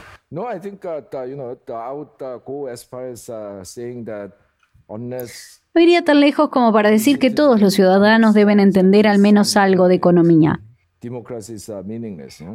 [5.75, 9.57] No iría tan lejos como para decir que todos los ciudadanos deben entender al menos
[9.57, 10.61] algo de economía.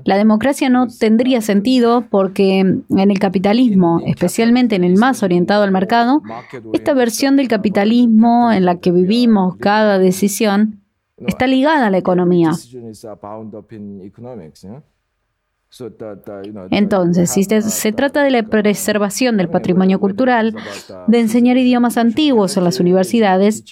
[0.05, 5.71] La democracia no tendría sentido porque en el capitalismo, especialmente en el más orientado al
[5.71, 6.21] mercado,
[6.71, 10.81] esta versión del capitalismo en la que vivimos cada decisión
[11.25, 12.51] está ligada a la economía.
[16.71, 20.55] Entonces, si se, trata de la preservación del patrimonio cultural,
[21.07, 23.63] de enseñar idiomas antiguos en las universidades,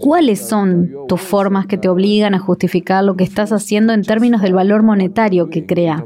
[0.00, 4.42] ¿Cuáles son tus formas que te obligan a justificar lo que estás haciendo en términos
[4.42, 6.04] del valor monetario que crea?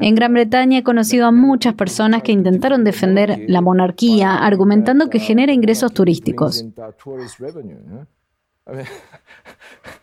[0.00, 5.18] En Gran Bretaña he conocido a muchas personas que intentaron defender la monarquía argumentando que
[5.18, 6.64] genera ingresos turísticos.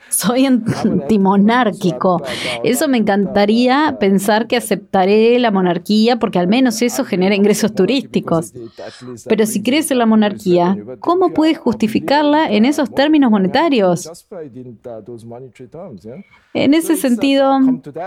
[0.09, 2.21] Soy antimonárquico.
[2.63, 8.53] Eso me encantaría pensar que aceptaré la monarquía porque al menos eso genera ingresos turísticos.
[9.27, 14.27] Pero si crees en la monarquía, ¿cómo puedes justificarla en esos términos monetarios?
[16.53, 17.57] En ese sentido,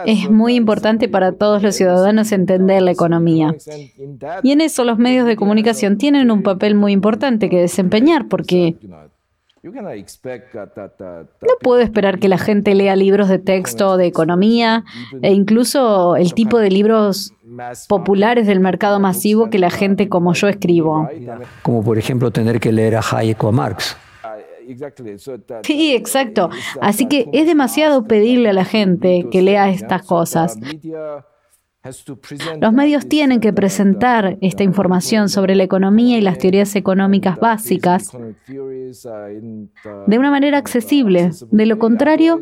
[0.05, 3.57] es muy importante para todos los ciudadanos entender la economía.
[4.43, 8.77] Y en eso los medios de comunicación tienen un papel muy importante que desempeñar porque
[9.65, 14.85] No puedo esperar que la gente lea libros de texto de economía
[15.23, 17.33] e incluso el tipo de libros
[17.89, 21.09] populares del mercado masivo que la gente como yo escribo.
[21.63, 23.97] Como por ejemplo tener que leer a Hayek o a Marx.
[25.63, 26.51] Sí, exacto.
[26.81, 30.59] Así que es demasiado pedirle a la gente que lea estas cosas.
[32.61, 38.11] Los medios tienen que presentar esta información sobre la economía y las teorías económicas básicas
[40.07, 41.31] de una manera accesible.
[41.51, 42.41] De lo contrario,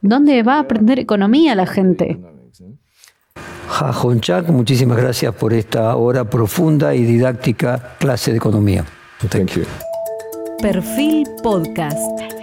[0.00, 2.18] ¿dónde va a aprender economía la gente?
[3.68, 8.84] Ja Chak, muchísimas gracias por esta hora profunda y didáctica clase de economía.
[10.60, 12.39] Perfil Podcast.